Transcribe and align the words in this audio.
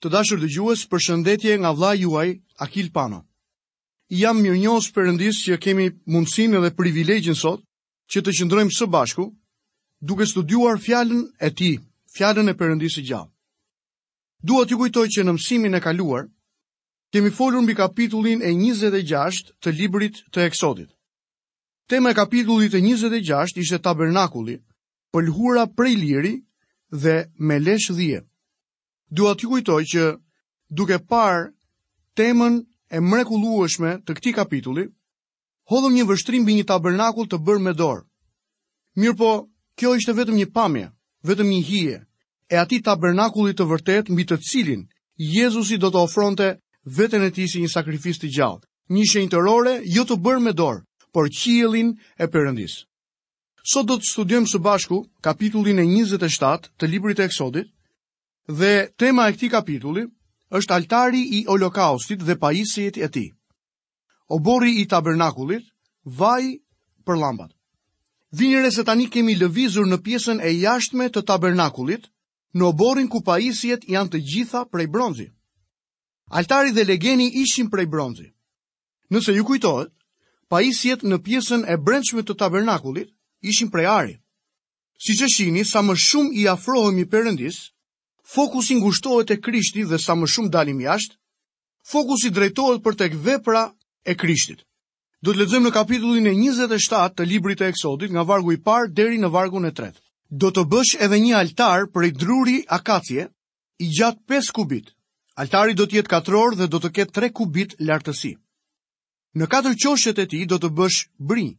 Të 0.00 0.08
dashur 0.12 0.40
dëgjues, 0.40 0.82
për 0.90 1.02
shëndetje 1.06 1.58
nga 1.60 1.70
vllai 1.76 1.96
juaj 2.00 2.28
Akil 2.64 2.88
Pano. 2.92 3.18
Jam 4.08 4.38
mirënjohës 4.42 4.86
Perëndis 4.96 5.40
që 5.48 5.58
kemi 5.60 5.90
mundësinë 6.14 6.62
dhe 6.62 6.70
privilegjin 6.78 7.36
sot 7.36 7.60
që 8.10 8.22
të 8.24 8.32
qëndrojmë 8.38 8.72
së 8.76 8.88
bashku 8.94 9.26
duke 10.00 10.26
studiuar 10.26 10.80
fjalën 10.80 11.20
e 11.46 11.50
Tij, 11.56 11.76
fjalën 12.16 12.48
e 12.48 12.54
Perëndisë 12.62 12.96
së 12.96 13.04
gjallë. 13.10 13.30
Dua 14.40 14.64
t'ju 14.64 14.78
kujtoj 14.80 15.04
që 15.16 15.26
në 15.28 15.36
mësimin 15.36 15.76
e 15.76 15.80
kaluar 15.84 16.24
kemi 17.12 17.30
folur 17.36 17.60
mbi 17.62 17.76
kapitullin 17.82 18.40
e 18.40 18.50
26 18.56 19.44
të 19.60 19.74
librit 19.82 20.22
të 20.32 20.46
Eksodit. 20.48 20.88
Tema 21.92 22.10
e 22.10 22.16
kapitullit 22.16 22.72
e 22.74 22.80
26 22.80 23.60
ishte 23.60 23.82
Tabernakulli, 23.84 24.56
pëlhura 25.12 25.68
prej 25.76 25.94
liri 26.02 26.34
dhe 26.88 27.26
me 27.36 27.60
lesh 27.60 27.92
dhjet 27.92 28.24
dua 29.10 29.34
t'ju 29.34 29.48
kujtoj 29.50 29.84
që 29.92 30.02
duke 30.78 30.98
parë 31.10 31.50
temën 32.18 32.60
e 32.94 32.98
mrekullueshme 33.02 33.96
të 34.06 34.16
këtij 34.18 34.34
kapitulli, 34.38 34.86
hodhëm 35.70 35.94
një 35.98 36.04
vështrim 36.10 36.44
mbi 36.46 36.54
një 36.60 36.66
tabernakul 36.72 37.26
të 37.30 37.40
bërë 37.46 37.62
me 37.66 37.74
dorë. 37.80 38.04
Mirë 38.98 39.16
po, 39.20 39.30
kjo 39.78 39.94
ishte 39.98 40.14
vetëm 40.14 40.38
një 40.38 40.48
pamje, 40.54 40.88
vetëm 41.26 41.50
një 41.52 41.60
hije, 41.68 41.98
e 42.50 42.56
ati 42.58 42.80
tabernakullit 42.86 43.58
të 43.58 43.66
vërtet 43.72 44.10
mbi 44.14 44.24
të 44.26 44.40
cilin, 44.50 44.86
Jezusi 45.20 45.76
do 45.78 45.90
të 45.92 46.00
ofronte 46.00 46.46
vetën 46.96 47.22
e 47.26 47.30
ti 47.34 47.44
si 47.48 47.60
një 47.60 47.68
sakrificë 47.70 48.22
të 48.22 48.30
gjallë, 48.36 48.64
një 48.96 49.02
shenjë 49.10 49.30
të 49.34 49.42
rore, 49.46 49.74
jo 49.84 50.04
të 50.08 50.16
bërë 50.24 50.40
me 50.44 50.52
dorë, 50.56 50.80
por 51.12 51.28
qilin 51.30 51.90
e 52.18 52.24
përëndis. 52.26 52.78
Sot 53.70 53.86
do 53.90 53.98
të 54.00 54.08
studiojmë 54.08 54.48
së 54.50 54.58
bashku 54.64 55.02
kapitullin 55.22 55.78
e 55.78 55.86
27 55.86 56.70
të 56.80 56.88
librit 56.90 57.20
e 57.20 57.26
eksodit, 57.28 57.68
Dhe 58.58 58.90
tema 58.98 59.28
e 59.30 59.34
këti 59.36 59.48
kapitulli 59.54 60.02
është 60.58 60.74
altari 60.74 61.20
i 61.38 61.42
holokaustit 61.46 62.24
dhe 62.26 62.34
pajisit 62.42 62.96
e 62.98 63.08
ti. 63.14 63.26
Obori 64.36 64.72
i 64.82 64.86
tabernakulit, 64.90 65.62
vaj 66.18 66.46
për 67.06 67.18
lambat. 67.20 67.52
Dhinjëre 68.38 68.70
se 68.74 68.82
tani 68.88 69.06
kemi 69.10 69.36
lëvizur 69.38 69.86
në 69.90 69.98
pjesën 70.06 70.42
e 70.42 70.50
jashtme 70.56 71.06
të 71.14 71.22
tabernakulit, 71.30 72.08
në 72.54 72.66
oborin 72.66 73.06
ku 73.10 73.20
pajisjet 73.26 73.86
janë 73.90 74.10
të 74.12 74.20
gjitha 74.32 74.64
prej 74.72 74.86
bronzi. 74.94 75.28
Altari 76.38 76.74
dhe 76.74 76.84
legeni 76.90 77.30
ishin 77.44 77.70
prej 77.70 77.86
bronzi. 77.90 78.26
Nëse 79.14 79.34
ju 79.34 79.44
kujtohet, 79.46 79.90
pajisjet 80.50 81.02
në 81.10 81.18
pjesën 81.26 81.62
e 81.70 81.76
brendshme 81.86 82.22
të 82.22 82.38
tabernakulit 82.42 83.10
ishin 83.50 83.70
prej 83.70 83.86
ari. 83.94 84.14
Si 85.00 85.14
që 85.18 85.28
shini, 85.34 85.62
sa 85.64 85.82
më 85.82 85.94
shumë 86.06 86.34
i 86.36 86.46
afrohemi 86.54 87.06
përëndis, 87.10 87.64
fokusi 88.34 88.74
ngushtohet 88.78 89.30
e 89.30 89.36
krishti 89.44 89.82
dhe 89.90 89.98
sa 89.98 90.14
më 90.14 90.26
shumë 90.32 90.50
dalim 90.54 90.78
jashtë, 90.86 91.16
fokusi 91.92 92.30
drejtohet 92.30 92.82
për 92.84 92.94
tek 93.00 93.16
vepra 93.26 93.62
e 94.06 94.14
krishtit. 94.14 94.62
Do 95.22 95.32
të 95.32 95.38
ledzojmë 95.40 95.66
në 95.68 95.72
kapitullin 95.74 96.30
e 96.30 96.34
27 96.36 97.16
të 97.18 97.26
libri 97.32 97.56
të 97.58 97.66
eksodit 97.72 98.14
nga 98.14 98.22
vargu 98.30 98.54
i 98.54 98.60
parë 98.68 98.92
deri 98.96 99.18
në 99.20 99.30
vargu 99.34 99.60
në 99.60 99.72
tretë. 99.78 100.00
Do 100.30 100.52
të 100.54 100.62
bësh 100.72 100.94
edhe 101.04 101.18
një 101.24 101.34
altar 101.40 101.88
për 101.92 102.06
i 102.08 102.12
druri 102.22 102.56
akacje 102.78 103.26
i 103.84 103.88
gjatë 103.98 104.22
5 104.34 104.52
kubit. 104.60 104.94
Altari 105.42 105.74
do 105.76 105.84
të 105.86 105.98
jetë 106.00 106.12
katror 106.14 106.56
dhe 106.56 106.68
do 106.72 106.78
të 106.80 106.92
ketë 106.98 107.16
3 107.20 107.32
kubit 107.40 107.76
lartësi. 107.82 108.32
Në 109.38 109.46
katër 109.52 109.74
qoshet 109.82 110.18
e 110.18 110.26
ti 110.30 110.44
do 110.46 110.56
të 110.58 110.70
bësh 110.78 111.00
brinj, 111.18 111.52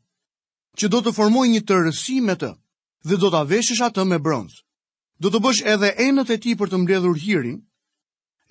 që 0.77 0.87
do 0.91 0.99
të 1.03 1.13
formoj 1.19 1.45
një 1.51 1.61
të 1.67 1.77
rësi 1.85 2.17
me 2.25 2.35
të, 2.35 2.51
dhe 3.07 3.15
do 3.17 3.29
të 3.31 3.43
aveshësha 3.43 3.91
atë 3.91 4.07
me 4.09 4.19
bronzë 4.19 4.61
do 5.21 5.29
të 5.29 5.39
bësh 5.45 5.59
edhe 5.69 5.91
enët 6.07 6.31
e 6.33 6.37
ti 6.41 6.55
për 6.57 6.71
të 6.71 6.77
mbledhur 6.81 7.17
hirin, 7.21 7.59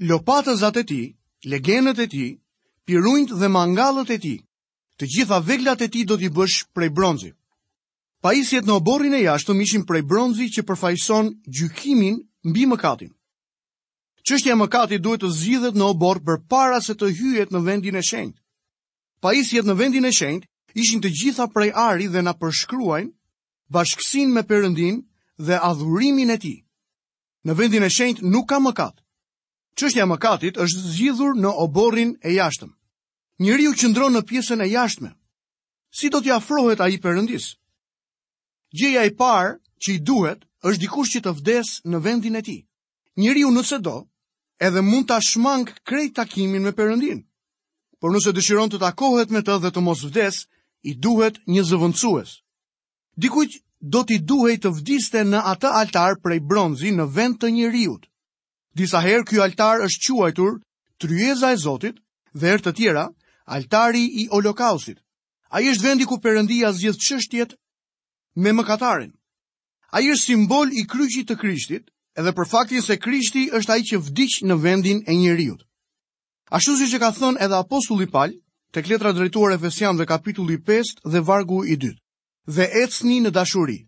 lopatëzat 0.07 0.77
e 0.77 0.85
ti, 0.91 1.01
legenët 1.51 1.99
e 2.07 2.07
ti, 2.13 2.27
pirunjt 2.87 3.33
dhe 3.41 3.49
mangalët 3.51 4.11
e 4.15 4.19
ti, 4.23 4.37
të 5.01 5.05
gjitha 5.15 5.39
veglat 5.49 5.83
e 5.83 5.89
ti 5.91 6.05
do 6.07 6.15
t'i 6.21 6.31
bësh 6.31 6.69
prej 6.75 6.91
bronzi. 6.95 7.33
Pa 8.23 8.31
në 8.37 8.73
oborin 8.77 9.15
e 9.19 9.23
jashtëm 9.27 9.61
ishim 9.65 9.83
prej 9.89 10.03
bronzi 10.11 10.47
që 10.55 10.63
përfajson 10.69 11.33
gjykimin 11.57 12.21
mbi 12.47 12.63
mëkatin. 12.69 13.11
Qështja 14.27 14.55
mëkatit 14.61 15.03
duhet 15.03 15.23
të 15.25 15.29
zgjidhet 15.39 15.75
në 15.75 15.85
obor 15.91 16.21
për 16.23 16.37
para 16.49 16.79
se 16.85 16.95
të 16.95 17.07
hyjet 17.19 17.51
në 17.51 17.65
vendin 17.67 17.97
e 17.99 18.03
shenjt. 18.05 18.37
Pa 19.21 19.33
në 19.35 19.75
vendin 19.77 20.05
e 20.07 20.11
shenjt, 20.13 20.45
ishin 20.75 21.01
të 21.01 21.09
gjitha 21.19 21.47
prej 21.51 21.71
ari 21.75 22.07
dhe 22.09 22.23
na 22.23 22.33
përshkruajnë 22.37 23.11
bashkësin 23.73 24.29
me 24.35 24.43
përëndin 24.47 25.03
dhe 25.47 25.59
adhurimin 25.63 26.31
e 26.37 26.39
tij. 26.43 26.59
Në 27.47 27.53
vendin 27.57 27.85
e 27.85 27.89
shenjt 27.91 28.21
nuk 28.23 28.49
ka 28.51 28.59
mëkat. 28.61 28.97
Çështja 29.79 30.05
e 30.05 30.11
mëkatit 30.13 30.59
është 30.61 30.83
zgjidhur 30.93 31.35
në 31.41 31.51
oborrin 31.65 32.11
e 32.29 32.35
jashtëm. 32.37 32.73
Njëriu 33.41 33.73
u 33.73 33.89
ndron 33.89 34.13
në 34.15 34.23
pjesën 34.29 34.61
e 34.65 34.71
jashtme, 34.71 35.11
si 35.97 36.11
do 36.13 36.21
t'i 36.21 36.31
afrohet 36.31 36.81
ai 36.81 37.01
Perëndis? 37.03 37.57
Gjëja 38.79 39.03
e 39.09 39.15
parë 39.21 39.57
që 39.83 39.89
i 39.97 39.99
duhet 40.05 40.41
është 40.69 40.81
dikush 40.85 41.11
që 41.15 41.21
të 41.25 41.33
vdes 41.39 41.69
në 41.91 41.99
vendin 42.05 42.37
e 42.41 42.43
tij. 42.45 42.61
Njëriu 43.17 43.49
nëse 43.55 43.79
do, 43.81 44.05
edhe 44.61 44.83
mund 44.85 45.09
ta 45.09 45.19
shmang 45.21 45.73
krejt 45.89 46.13
takimin 46.21 46.63
me 46.63 46.73
Perëndin. 46.77 47.25
Por 48.01 48.13
nëse 48.13 48.35
dëshiron 48.37 48.69
të 48.71 48.79
takohet 48.85 49.33
me 49.33 49.41
të 49.43 49.57
dhe 49.65 49.71
të 49.73 49.81
mos 49.81 50.05
vdes, 50.11 50.45
i 50.83 50.93
duhet 51.01 51.41
një 51.49 51.63
zëvëndsues. 51.71 52.31
Dikujt 53.17 53.53
Do 53.81 54.03
ti 54.05 54.19
duhej 54.21 54.59
të 54.61 54.71
vdiste 54.77 55.23
në 55.25 55.41
atë 55.57 55.69
altar 55.77 56.19
prej 56.23 56.39
bronzi 56.45 56.91
në 56.93 57.07
vend 57.17 57.39
të 57.41 57.49
njëriut. 57.57 58.03
Disa 58.77 59.01
herë 59.01 59.25
ky 59.31 59.39
altar 59.41 59.81
është 59.87 60.17
quajtur 60.19 60.59
tryeza 61.01 61.53
e 61.55 61.57
Zotit 61.57 61.97
dhe 62.37 62.51
herë 62.51 62.65
të 62.67 62.73
tjera 62.81 63.07
altari 63.57 64.03
i 64.21 64.27
olokautit. 64.37 64.99
Ai 65.57 65.71
është 65.73 65.85
vendi 65.87 66.05
ku 66.05 66.21
Perëndia 66.21 66.75
zjithë 66.77 67.01
çështjet 67.07 67.55
me 68.37 68.53
mëkatarin. 68.53 69.15
Ai 69.97 70.05
është 70.13 70.27
simbol 70.29 70.69
i 70.77 70.85
kryqit 70.85 71.27
të 71.33 71.39
Krishtit, 71.41 71.89
edhe 72.21 72.35
për 72.37 72.49
faktin 72.53 72.85
se 72.85 72.99
Krishti 73.01 73.47
është 73.57 73.73
ai 73.75 73.83
që 73.89 74.03
vdiq 74.11 74.37
në 74.51 74.59
vendin 74.63 75.01
e 75.09 75.17
njerëzit. 75.23 75.65
Ashtu 76.53 76.77
siç 76.85 76.95
e 76.95 77.03
ka 77.03 77.11
thënë 77.17 77.41
edhe 77.49 77.57
apostulli 77.65 78.07
Paul 78.13 78.37
tek 78.77 78.93
letra 78.93 79.17
drejtuar 79.17 79.57
Efesianëve 79.57 80.07
kapitulli 80.13 80.59
5 80.69 81.09
dhe 81.11 81.25
vargu 81.27 81.65
i 81.75 81.81
2 81.87 81.97
dhe 82.47 82.65
ecni 82.85 83.19
në 83.21 83.31
dashuri, 83.35 83.79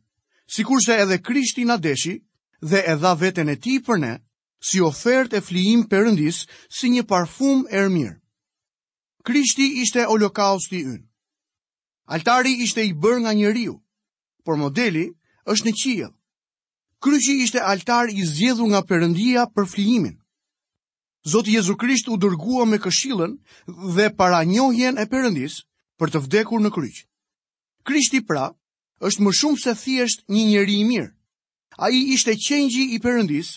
si 0.47 0.63
kurse 0.65 0.97
edhe 1.01 1.19
Krishti 1.23 1.65
na 1.65 1.77
deshi 1.77 2.19
dhe 2.61 2.83
e 2.87 2.95
dha 3.01 3.15
veten 3.15 3.49
e 3.49 3.57
tij 3.57 3.79
për 3.87 3.99
ne, 4.01 4.13
si 4.61 4.81
ofertë 4.81 5.37
e 5.39 5.41
flijim 5.41 5.83
përëndis 5.91 6.45
si 6.71 6.91
një 6.91 7.03
parfum 7.09 7.67
e 7.71 7.79
rëmirë. 7.83 8.15
Krishti 9.27 9.81
ishte 9.83 10.05
holokausti 10.07 10.79
ynë. 10.85 11.01
Altari 12.15 12.63
ishte 12.63 12.83
i 12.85 12.93
bërë 12.95 13.21
nga 13.23 13.33
një 13.35 13.51
riu, 13.55 13.75
por 14.45 14.57
modeli 14.59 15.07
është 15.53 15.65
në 15.69 15.73
qijë. 15.83 16.09
Kryqi 17.03 17.35
ishte 17.43 17.59
altar 17.59 18.11
i 18.15 18.23
zjedhu 18.27 18.67
nga 18.71 18.81
përëndia 18.87 19.49
për 19.55 19.65
flijimin. 19.67 20.17
Zotë 21.27 21.51
Jezu 21.59 21.75
Krisht 21.79 22.09
u 22.11 22.17
dërgua 22.19 22.67
me 22.69 22.79
këshilën 22.83 23.33
dhe 23.95 24.07
para 24.15 24.43
njohjen 24.47 24.99
e 25.03 25.07
përëndis 25.11 25.55
për 25.99 26.09
të 26.15 26.19
vdekur 26.27 26.63
në 26.63 26.71
kryqë. 26.75 27.03
Krishti 27.87 28.23
pra 28.27 28.45
është 29.07 29.25
më 29.27 29.33
shumë 29.39 29.59
se 29.63 29.73
thjesht 29.83 30.23
një 30.35 30.43
njeri 30.51 30.75
i 30.79 30.85
mirë, 30.89 31.09
a 31.83 31.89
i 31.91 32.03
ishte 32.15 32.37
qengji 32.47 32.85
i 32.95 32.99
përëndis 33.03 33.49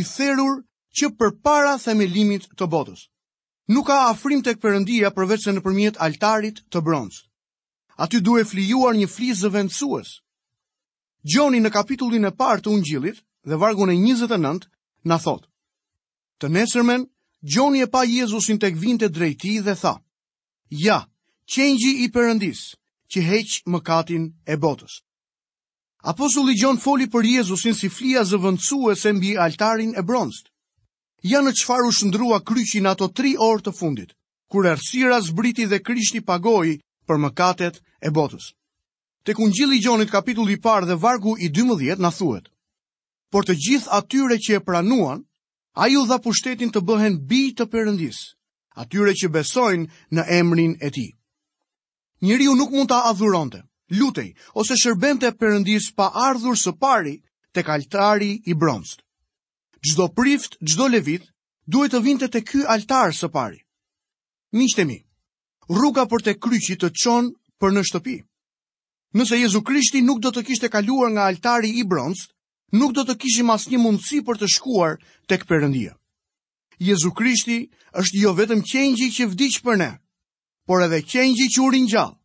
i 0.00 0.04
therur 0.10 0.62
që 0.98 1.10
përpara 1.20 1.74
themelimit 1.84 2.46
të 2.56 2.66
botës. 2.74 3.02
Nuk 3.74 3.86
ka 3.88 3.98
afrim 4.08 4.40
të 4.44 4.54
këpërëndia 4.56 5.10
përveç 5.18 5.44
se 5.44 5.52
në 5.56 5.62
përmjet 5.66 6.00
altarit 6.06 6.62
të 6.72 6.80
bronzë, 6.86 7.20
aty 8.06 8.20
duhe 8.26 8.44
flijuar 8.48 8.96
një 8.96 9.08
flizë 9.14 9.40
zë 9.44 9.50
vendësues. 9.56 10.10
Gjoni 11.32 11.60
në 11.64 11.72
kapitullin 11.76 12.28
e 12.28 12.32
partë 12.40 12.64
të 12.66 12.72
unë 12.74 12.84
gjilit 12.88 13.22
dhe 13.48 13.58
vargun 13.64 13.92
e 13.92 13.96
29 14.00 14.68
në 15.08 15.20
thotë. 15.26 15.48
Të 16.40 16.48
nesërmen, 16.56 17.04
Gjoni 17.54 17.82
e 17.84 17.86
pa 17.94 18.00
Jezusin 18.08 18.56
të 18.60 18.70
këvinte 18.76 19.08
drejti 19.16 19.58
dhe 19.64 19.74
tha, 19.80 19.94
ja, 20.84 20.96
qengji 21.56 21.90
i 22.04 22.08
përëndisë 22.16 22.72
që 23.12 23.18
heq 23.28 23.50
mëkatin 23.66 24.32
e 24.46 24.56
botës. 24.56 25.02
Apostulli 26.04 26.54
Gjon 26.58 26.78
foli 26.78 27.08
për 27.08 27.24
Jezusin 27.38 27.74
si 27.76 27.88
flia 27.88 28.24
zëvëndësuese 28.28 29.12
mbi 29.16 29.36
altarin 29.44 29.94
e 29.96 30.02
bronzët. 30.04 30.50
Ja 31.24 31.40
në 31.40 31.54
qëfar 31.56 31.86
u 31.88 31.92
shndrua 31.96 32.42
kryqi 32.44 32.82
në 32.84 32.90
ato 32.92 33.08
3 33.08 33.34
orë 33.40 33.64
të 33.64 33.72
fundit, 33.78 34.10
kur 34.52 34.68
errësira 34.68 35.20
zbriti 35.24 35.64
dhe 35.68 35.80
Krishti 35.80 36.20
pagoi 36.20 36.76
për 37.08 37.16
mëkatet 37.24 37.80
e 38.04 38.12
botës. 38.12 38.52
Tek 39.24 39.40
Ungjilli 39.40 39.78
i 39.80 39.82
Gjonit 39.84 40.12
kapitulli 40.12 40.58
i 40.60 40.60
parë 40.60 40.88
dhe 40.90 40.98
vargu 41.00 41.32
i 41.40 41.48
12 41.48 41.96
na 42.04 42.10
thuhet: 42.12 42.52
Por 43.32 43.44
të 43.48 43.56
gjithë 43.64 43.92
atyre 43.98 44.36
që 44.44 44.50
e 44.58 44.64
pranuan, 44.66 45.24
ai 45.80 45.96
u 45.96 46.04
dha 46.06 46.20
pushtetin 46.20 46.68
të 46.70 46.84
bëhen 46.84 47.16
bi 47.28 47.40
të 47.56 47.64
Perëndisë, 47.72 48.26
atyre 48.84 49.16
që 49.16 49.32
besojnë 49.32 49.88
në 50.14 50.22
emrin 50.40 50.76
e 50.84 50.90
ti 50.90 51.06
njëriu 52.24 52.54
nuk 52.56 52.70
mund 52.72 52.88
ta 52.88 53.00
adhuronte. 53.10 53.60
Lutej 54.00 54.30
ose 54.58 54.74
shërbente 54.80 55.28
Perëndis 55.38 55.90
pa 55.96 56.06
ardhur 56.26 56.56
së 56.56 56.72
pari 56.80 57.18
tek 57.54 57.68
altari 57.68 58.32
i 58.50 58.54
bronzit. 58.56 59.02
Çdo 59.84 60.08
prift, 60.16 60.56
çdo 60.70 60.86
levit 60.88 61.24
duhet 61.68 61.92
të 61.92 62.00
vinte 62.06 62.26
të 62.32 62.40
ky 62.48 62.60
altar 62.74 63.12
së 63.12 63.28
pari. 63.28 63.60
Miqtë 64.56 64.84
mi, 64.88 64.98
rruga 65.68 66.04
për 66.08 66.20
të 66.24 66.32
kryqi 66.44 66.78
të 66.80 66.88
çon 67.02 67.28
për 67.60 67.70
në 67.76 67.82
shtëpi. 67.90 68.16
Nëse 69.14 69.36
Jezu 69.38 69.60
Krishti 69.62 70.00
nuk 70.02 70.18
do 70.24 70.32
të 70.34 70.42
kishte 70.48 70.68
kaluar 70.74 71.12
nga 71.14 71.26
altari 71.30 71.70
i 71.80 71.84
bronzit, 71.86 72.32
nuk 72.74 72.94
do 72.96 73.04
të 73.06 73.14
kishim 73.20 73.50
asnjë 73.54 73.78
mundësi 73.82 74.22
për 74.26 74.40
të 74.40 74.48
shkuar 74.54 74.96
tek 75.30 75.44
Perëndia. 75.48 75.92
Jezu 76.82 77.12
Krishti 77.14 77.66
është 78.00 78.22
jo 78.24 78.32
vetëm 78.38 78.64
qengji 78.70 79.12
që 79.14 79.28
vdiq 79.30 79.60
për 79.62 79.78
ne, 79.82 79.90
por 80.66 80.80
edhe 80.84 81.02
qenjë 81.04 81.46
që 81.54 81.62
urin 81.64 81.86
gjallë. 81.88 82.16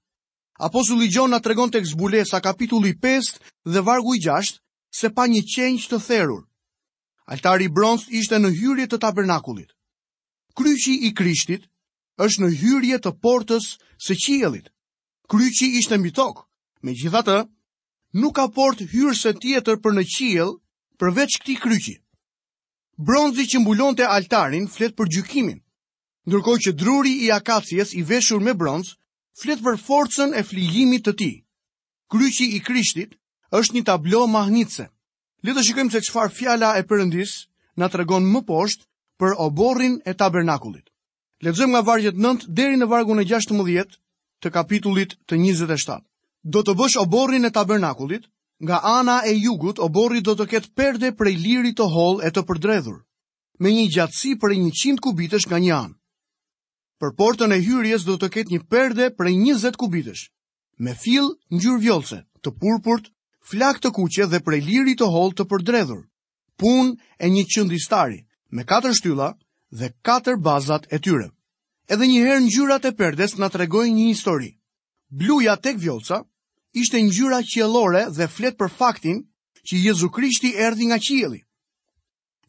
Apostulli 0.69 1.07
Gjon 1.11 1.31
na 1.31 1.39
tregon 1.39 1.71
tek 1.71 1.85
zbulesa 1.87 2.39
kapitulli 2.43 2.91
5 3.03 3.37
dhe 3.73 3.81
vargu 3.83 4.15
i 4.17 4.19
6 4.25 4.57
se 4.99 5.09
pa 5.15 5.27
një 5.31 5.41
qenjë 5.53 5.87
të 5.89 5.99
therur. 6.07 6.41
Altari 7.31 7.67
i 7.69 7.71
bronz 7.75 8.07
ishte 8.09 8.35
në 8.39 8.51
hyrje 8.59 8.87
të 8.91 8.97
tabernakulit. 9.05 9.71
Kryqi 10.57 10.95
i 11.07 11.11
Krishtit 11.15 11.67
është 12.25 12.43
në 12.43 12.49
hyrje 12.59 12.97
të 13.05 13.11
portës 13.23 13.67
së 14.03 14.15
qielit. 14.25 14.67
Kryqi 15.31 15.67
ishte 15.79 15.95
mbi 15.99 16.11
tokë. 16.11 16.43
Megjithatë, 16.83 17.37
nuk 18.21 18.35
ka 18.35 18.47
portë 18.55 18.87
se 19.21 19.33
tjetër 19.43 19.77
për 19.83 19.91
në 19.95 20.03
qiel, 20.15 20.51
përveç 20.99 21.37
këtij 21.41 21.57
kryqi. 21.63 21.95
Bronzi 22.97 23.45
që 23.51 23.59
mbulonte 23.61 24.03
altarin 24.07 24.67
flet 24.67 24.95
për 24.97 25.07
gjykimin 25.13 25.59
ndërkoj 26.29 26.57
që 26.63 26.71
druri 26.79 27.11
i 27.25 27.29
akacijes 27.33 27.91
i 27.99 28.03
veshur 28.09 28.41
me 28.45 28.53
bronz, 28.53 28.91
flet 29.41 29.61
për 29.65 29.77
forcën 29.83 30.35
e 30.37 30.43
flijimit 30.45 31.05
të 31.07 31.13
ti. 31.21 31.31
Kryqi 32.13 32.47
i 32.53 32.59
krishtit 32.69 33.17
është 33.59 33.75
një 33.77 33.83
tablo 33.89 34.23
mahnitse. 34.29 34.85
Le 35.45 35.55
të 35.55 35.63
shikojmë 35.67 35.91
se 35.93 36.01
çfarë 36.07 36.33
fjala 36.39 36.69
e 36.77 36.83
Perëndis 36.89 37.33
na 37.79 37.87
tregon 37.89 38.25
më 38.33 38.41
poshtë 38.49 38.85
për 39.19 39.35
oborrin 39.47 39.97
e 40.09 40.13
tabernakullit. 40.19 40.85
Lexojmë 41.45 41.73
nga 41.73 41.83
vargjet 41.89 42.15
9 42.19 42.47
deri 42.59 42.77
në 42.79 42.89
vargun 42.93 43.21
e 43.23 43.25
16 43.29 43.97
të 44.43 44.51
kapitullit 44.55 45.13
të 45.27 45.39
27. 45.49 45.97
Do 46.53 46.61
të 46.63 46.75
bësh 46.79 46.97
oborrin 47.05 47.45
e 47.47 47.53
tabernakullit, 47.57 48.25
nga 48.67 48.77
ana 48.97 49.21
e 49.25 49.33
jugut, 49.39 49.79
oborri 49.79 50.19
do 50.21 50.35
të 50.35 50.45
ketë 50.51 50.73
perde 50.75 51.13
prej 51.15 51.35
lirit 51.39 51.77
të 51.79 51.87
hollë 51.95 52.25
e 52.27 52.33
të 52.35 52.43
përdredhur, 52.49 52.97
me 53.59 53.71
një 53.73 53.85
gjatësi 53.95 54.35
për 54.39 54.55
100 54.57 55.01
kubitësh 55.07 55.47
nga 55.49 55.59
një 55.65 55.73
anë 55.83 55.98
për 56.99 57.13
portën 57.15 57.51
e 57.55 57.59
hyrjes 57.63 58.03
do 58.03 58.17
të 58.19 58.27
ketë 58.35 58.53
një 58.53 58.61
perde 58.71 59.05
për 59.15 59.29
20 59.31 59.77
kubitësh, 59.79 60.25
me 60.83 60.93
fil 61.03 61.29
njërë 61.55 61.81
vjolëse, 61.85 62.17
të 62.43 62.51
purpurt, 62.59 63.07
flak 63.51 63.79
të 63.83 63.91
kuqe 63.97 64.25
dhe 64.27 64.41
prej 64.43 64.59
liri 64.67 64.95
të 64.99 65.07
hol 65.13 65.31
të 65.33 65.45
përdredhur, 65.51 66.01
pun 66.59 66.93
e 67.23 67.29
një 67.31 67.45
qëndistari, 67.55 68.19
me 68.51 68.67
katër 68.67 68.93
shtylla 68.99 69.29
dhe 69.79 69.93
katër 70.05 70.37
bazat 70.43 70.87
e 70.91 70.99
tyre. 70.99 71.29
Edhe 71.89 72.05
njëherë 72.05 72.43
njërat 72.49 72.85
e 72.85 72.93
perdes 72.99 73.37
nga 73.37 73.47
regoj 73.55 73.87
një 73.89 74.09
histori. 74.11 74.51
Bluja 75.09 75.55
tek 75.57 75.77
vjolësa 75.81 76.19
ishte 76.77 76.99
njëra 77.01 77.39
qjelore 77.49 78.03
dhe 78.13 78.27
flet 78.29 78.57
për 78.59 78.69
faktin 78.75 79.23
që 79.65 79.79
Jezu 79.85 80.09
Krishti 80.13 80.51
erdi 80.55 80.85
nga 80.89 80.99
qjeli. 80.99 81.39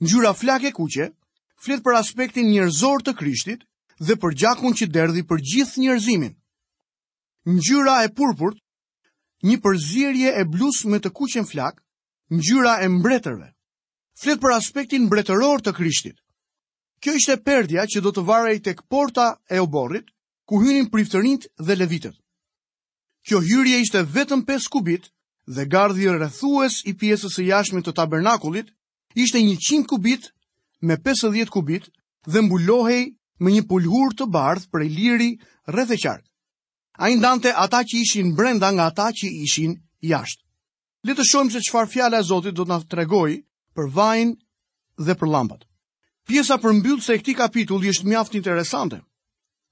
Njëra 0.00 0.34
flak 0.36 0.64
e 0.68 0.72
kuqe 0.76 1.06
flet 1.64 1.80
për 1.84 1.96
aspektin 2.02 2.50
njërzor 2.52 3.00
të 3.06 3.16
Krishtit 3.20 3.64
dhe 4.00 4.16
për 4.16 4.34
gjakun 4.42 4.72
që 4.78 4.86
derdhi 4.96 5.22
për 5.28 5.42
gjithë 5.52 5.82
njerëzimin. 5.84 6.32
Ngjyra 7.50 7.96
e 8.06 8.12
purpurt, 8.16 8.56
një 9.44 9.56
përzierje 9.64 10.30
e 10.40 10.44
blus 10.48 10.82
me 10.88 10.98
të 11.00 11.12
kuqen 11.16 11.46
flak, 11.48 11.78
ngjyra 12.32 12.74
e 12.84 12.88
mbretërve. 12.92 13.50
Flet 14.20 14.40
për 14.40 14.54
aspektin 14.56 15.06
mbretëror 15.08 15.62
të 15.64 15.74
Krishtit. 15.76 16.18
Kjo 17.00 17.14
ishte 17.16 17.38
perdja 17.44 17.86
që 17.88 18.02
do 18.04 18.10
të 18.12 18.24
varej 18.28 18.58
tek 18.64 18.82
porta 18.92 19.30
e 19.48 19.60
oborrit, 19.64 20.08
ku 20.48 20.60
hynin 20.64 20.90
priftërinjt 20.92 21.46
dhe 21.64 21.76
levitët. 21.80 22.16
Kjo 23.24 23.40
hyrje 23.44 23.78
ishte 23.80 24.02
vetëm 24.12 24.42
5 24.48 24.68
kubit 24.72 25.08
dhe 25.56 25.64
gardhi 25.72 26.08
rrethues 26.12 26.80
i 26.90 26.96
pjesës 27.00 27.36
së 27.36 27.46
jashtme 27.52 27.80
të 27.84 27.94
tabernakullit 27.96 28.72
ishte 29.14 29.38
100 29.40 29.82
kubit 29.88 30.30
me 30.82 30.96
50 31.08 31.48
kubit 31.52 31.88
dhe 32.28 32.42
mbulohej 32.44 33.10
me 33.40 33.52
një 33.56 33.62
pulhur 33.68 34.12
të 34.16 34.26
bardh 34.36 34.66
për 34.70 34.84
liri 34.86 35.30
rreth 35.72 35.94
e 35.96 35.98
qark. 36.02 36.24
Ai 37.00 37.14
ndante 37.16 37.52
ata 37.56 37.80
që 37.88 37.96
ishin 38.04 38.34
brenda 38.36 38.68
nga 38.74 38.86
ata 38.92 39.08
që 39.16 39.26
ishin 39.46 39.72
jashtë. 40.04 40.44
Le 41.08 41.14
të 41.16 41.24
shohim 41.24 41.48
se 41.50 41.62
çfarë 41.64 41.88
fjala 41.94 42.20
e 42.20 42.26
Zotit 42.28 42.54
do 42.54 42.64
të 42.68 42.68
na 42.74 42.78
tregojë 42.92 43.38
për 43.74 43.86
vajin 43.96 44.34
dhe 45.00 45.14
për 45.16 45.30
llambat. 45.32 45.62
Pjesa 46.28 46.58
përmbyllëse 46.60 47.14
e 47.16 47.20
këtij 47.22 47.38
kapitulli 47.40 47.88
është 47.94 48.06
mjaft 48.10 48.36
interesante. 48.36 48.98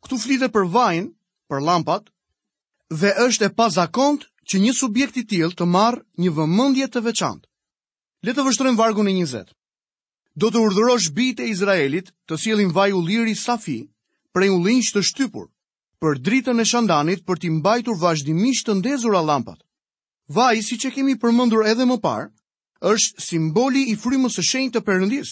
Ktu 0.04 0.14
flitet 0.22 0.52
për 0.54 0.64
vajin, 0.72 1.12
për 1.52 1.60
llambat 1.66 2.08
dhe 2.88 3.10
është 3.28 3.50
e 3.50 3.52
pazakont 3.58 4.24
që 4.48 4.56
një 4.64 4.72
subjekt 4.80 5.20
i 5.20 5.26
tillë 5.28 5.52
të 5.58 5.68
marrë 5.68 6.00
një 6.22 6.30
vëmendje 6.38 6.88
të 6.88 7.04
veçantë. 7.04 7.44
Le 8.24 8.32
të 8.34 8.46
vështrojmë 8.48 8.80
vargun 8.80 9.12
e 9.12 9.16
do 10.40 10.50
të 10.54 10.60
urdhërosh 10.68 11.08
bitë 11.18 11.46
e 11.46 11.50
Izraelit 11.52 12.10
të 12.30 12.36
sielin 12.40 12.70
vaj 12.74 12.92
ulliri 12.94 13.32
safi 13.34 13.78
prej 14.36 14.50
ullinj 14.54 14.84
të 14.94 15.00
shtypur 15.08 15.48
për 16.02 16.20
dritën 16.26 16.62
e 16.62 16.66
shandanit 16.72 17.24
për 17.26 17.40
t'i 17.42 17.50
mbajtur 17.56 17.96
vazhdimisht 17.98 18.68
të 18.68 18.76
ndezura 18.78 19.22
llampat. 19.26 19.58
Vaji, 20.36 20.62
siç 20.62 20.84
e 20.84 20.90
kemi 20.94 21.16
përmendur 21.18 21.64
edhe 21.66 21.86
më 21.88 21.96
parë, 22.04 22.28
është 22.92 23.24
simboli 23.28 23.82
i 23.90 23.96
frymës 23.98 24.36
së 24.38 24.44
shenjtë 24.50 24.76
të 24.78 24.84
Perëndis. 24.86 25.30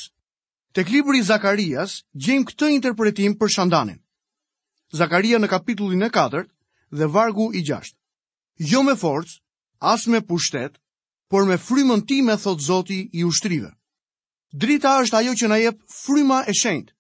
Tek 0.75 0.91
libri 0.91 1.21
i 1.23 1.29
Zakarias 1.31 2.01
gjejmë 2.15 2.49
këtë 2.51 2.73
interpretim 2.75 3.37
për 3.39 3.53
shandanin. 3.55 4.01
Zakaria 4.97 5.39
në 5.39 5.51
kapitullin 5.55 6.03
e 6.03 6.11
4 6.17 6.43
dhe 6.99 7.07
vargu 7.15 7.51
i 7.55 7.63
6. 7.69 7.95
Jo 8.73 8.83
me 8.83 8.97
forcë, 8.99 9.39
as 9.79 10.09
me 10.11 10.21
pushtet, 10.21 10.81
por 11.31 11.47
me 11.47 11.61
frymën 11.69 12.03
time 12.11 12.35
thot 12.43 12.59
Zoti 12.67 13.03
i 13.13 13.23
ushtrive. 13.25 13.76
Drita 14.55 14.91
është 15.03 15.17
ajo 15.19 15.33
që 15.41 15.49
na 15.49 15.57
jep 15.59 15.79
fryma 15.91 16.45
e 16.47 16.53
shenjtë. 16.55 16.93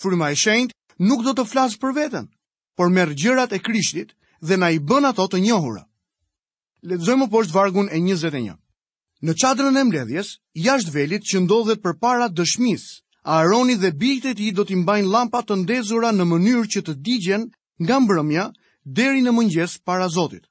Fryma 0.00 0.30
e 0.32 0.36
shenjtë 0.44 1.02
nuk 1.08 1.24
do 1.26 1.34
të 1.36 1.44
flasë 1.50 1.78
për 1.80 1.92
veten, 1.96 2.28
por 2.76 2.92
merr 2.92 3.12
gjërat 3.14 3.52
e 3.52 3.60
Krishtit 3.60 4.14
dhe 4.40 4.56
na 4.56 4.70
i 4.72 4.78
bën 4.80 5.04
ato 5.08 5.26
të 5.28 5.40
njohura. 5.44 5.82
Lexojmë 6.82 7.28
poshtë 7.32 7.54
vargun 7.56 7.88
e 7.92 8.00
21. 8.00 8.56
Në 9.24 9.32
çadrën 9.42 9.80
e 9.80 9.84
mbledhjes, 9.84 10.34
jashtë 10.60 10.92
velit 10.94 11.24
që 11.28 11.40
ndodhet 11.44 11.82
përpara 11.84 12.28
dëshmisë, 12.32 13.02
Aaroni 13.26 13.74
dhe 13.74 13.90
bijtë 13.98 14.30
e 14.30 14.34
tij 14.38 14.52
do 14.54 14.62
të 14.68 14.76
mbajnë 14.84 15.08
llampa 15.10 15.40
të 15.42 15.54
ndezura 15.64 16.12
në 16.14 16.24
mënyrë 16.30 16.68
që 16.72 16.80
të 16.86 16.92
digjen 17.04 17.48
nga 17.82 17.96
mbrëmja 17.98 18.44
deri 18.86 19.24
në 19.24 19.32
mëngjes 19.34 19.80
para 19.82 20.06
Zotit. 20.14 20.46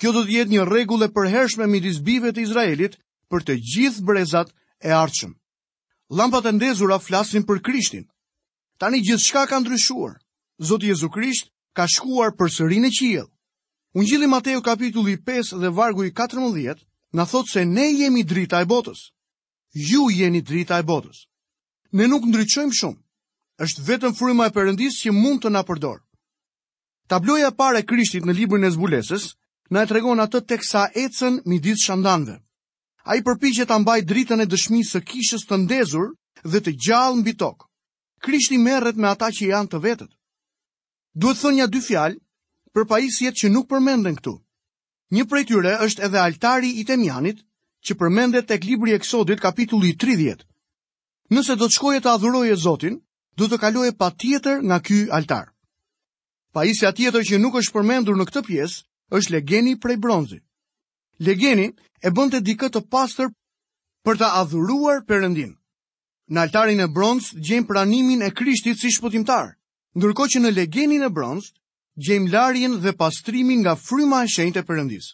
Kjo 0.00 0.12
do 0.16 0.24
të 0.26 0.34
jetë 0.36 0.50
një 0.50 0.64
rregull 0.66 1.06
e 1.06 1.12
përhershme 1.14 1.68
midis 1.70 2.00
bijve 2.02 2.32
të 2.34 2.42
Izraelit 2.48 2.98
për 3.30 3.46
të 3.46 3.54
gjithë 3.70 4.02
brezat 4.08 4.50
e 4.82 4.90
ardhshëm 4.90 5.36
lampat 6.10 6.44
e 6.44 6.50
ndezura 6.52 6.98
flasin 6.98 7.44
për 7.46 7.62
Krishtin. 7.62 8.04
Tani 8.78 9.00
gjithë 9.02 9.24
shka 9.28 9.46
ka 9.46 9.58
ndryshuar. 9.60 10.18
Zotë 10.60 10.90
Jezu 10.90 11.08
Krisht 11.12 11.48
ka 11.74 11.86
shkuar 11.88 12.34
për 12.36 12.50
sërin 12.56 12.84
e 12.86 12.90
qijel. 12.90 13.28
Unë 13.94 14.26
Mateo 14.30 14.60
kapitulli 14.62 15.16
5 15.16 15.56
dhe 15.60 15.70
vargu 15.70 16.04
i 16.04 16.10
14 16.10 16.84
në 17.16 17.22
thotë 17.30 17.52
se 17.52 17.62
ne 17.64 17.86
jemi 18.00 18.22
drita 18.24 18.60
e 18.60 18.66
botës. 18.68 19.10
Ju 19.72 20.10
jeni 20.10 20.40
drita 20.42 20.78
e 20.78 20.82
botës. 20.82 21.26
Ne 21.92 22.06
nuk 22.08 22.24
ndryqojmë 22.26 22.74
shumë. 22.80 23.00
është 23.60 23.82
vetëm 23.88 24.14
fryma 24.16 24.46
e 24.46 24.50
përëndis 24.56 24.94
që 25.04 25.10
mund 25.12 25.42
të 25.44 25.50
na 25.52 25.60
përdorë. 25.62 26.00
Tabloja 27.08 27.50
pare 27.50 27.82
Krishtit 27.84 28.24
në 28.24 28.32
librin 28.32 28.64
e 28.64 28.70
zbulesës, 28.70 29.36
na 29.70 29.82
e 29.82 29.86
tregon 29.86 30.20
atë 30.20 30.38
të 30.40 30.46
teksa 30.46 30.88
ecën 30.96 31.42
midis 31.44 31.84
shandanve 31.84 32.40
a 33.10 33.16
i 33.18 33.22
përpishet 33.26 33.70
të 33.70 33.74
ambaj 33.76 34.00
dritën 34.10 34.42
e 34.42 34.46
dëshmi 34.52 34.80
së 34.86 35.00
kishës 35.10 35.42
të 35.50 35.56
ndezur 35.64 36.10
dhe 36.52 36.58
të 36.62 36.74
gjallë 36.86 37.16
mbi 37.20 37.32
tokë. 37.42 37.66
Krishti 38.24 38.58
merret 38.66 38.96
me 39.00 39.08
ata 39.10 39.30
që 39.36 39.48
janë 39.52 39.70
të 39.72 39.78
vetët. 39.86 40.10
Duhet 41.22 41.40
thonë 41.40 41.58
një 41.58 41.66
dy 41.72 41.80
fjalë 41.88 42.20
për 42.74 42.84
pajisjet 42.92 43.40
që 43.40 43.48
nuk 43.54 43.66
përmenden 43.72 44.18
këtu. 44.20 44.34
Një 45.16 45.24
prej 45.30 45.44
tyre 45.50 45.72
është 45.86 46.04
edhe 46.06 46.20
altari 46.26 46.70
i 46.80 46.84
temjanit 46.90 47.40
që 47.86 47.96
përmendet 48.00 48.46
tek 48.52 48.66
libri 48.70 48.94
Eksodit 48.98 49.42
kapitulli 49.42 49.90
30. 50.04 50.44
Nëse 51.34 51.56
do 51.58 51.66
të 51.66 51.76
shkoje 51.78 52.02
të 52.04 52.12
adhuroje 52.14 52.54
Zotin, 52.62 53.00
do 53.38 53.48
të 53.50 53.58
pa 53.62 53.70
patjetër 54.02 54.62
nga 54.68 54.78
ky 54.86 54.98
altar. 55.18 55.46
Pajisja 56.54 56.92
tjetër 56.92 57.22
që 57.28 57.38
nuk 57.42 57.54
është 57.58 57.72
përmendur 57.74 58.16
në 58.16 58.24
këtë 58.30 58.42
pjesë 58.50 58.82
është 59.18 59.32
legeni 59.34 59.74
prej 59.82 59.96
bronzit 59.98 60.42
legeni 61.20 61.68
e 62.02 62.08
bënd 62.16 62.32
të 62.34 62.40
dikët 62.48 62.74
të 62.74 62.80
pastor 62.92 63.30
për 64.08 64.18
të 64.20 64.28
adhuruar 64.42 65.02
përëndin. 65.10 65.50
Në 66.32 66.38
altarin 66.44 66.80
e 66.80 66.86
bronz, 66.96 67.30
gjem 67.46 67.64
pranimin 67.68 68.22
e 68.22 68.30
krishtit 68.30 68.78
si 68.78 68.92
shpotimtar, 68.94 69.50
ndërko 69.98 70.26
që 70.32 70.42
në 70.42 70.52
legenin 70.56 71.02
e 71.04 71.10
bronz, 71.10 71.50
gjem 71.98 72.28
larjen 72.32 72.78
dhe 72.80 72.94
pastrimin 72.96 73.60
nga 73.64 73.74
fryma 73.76 74.22
e 74.24 74.30
shenjt 74.30 74.60
e 74.60 74.64
përëndis. 74.68 75.10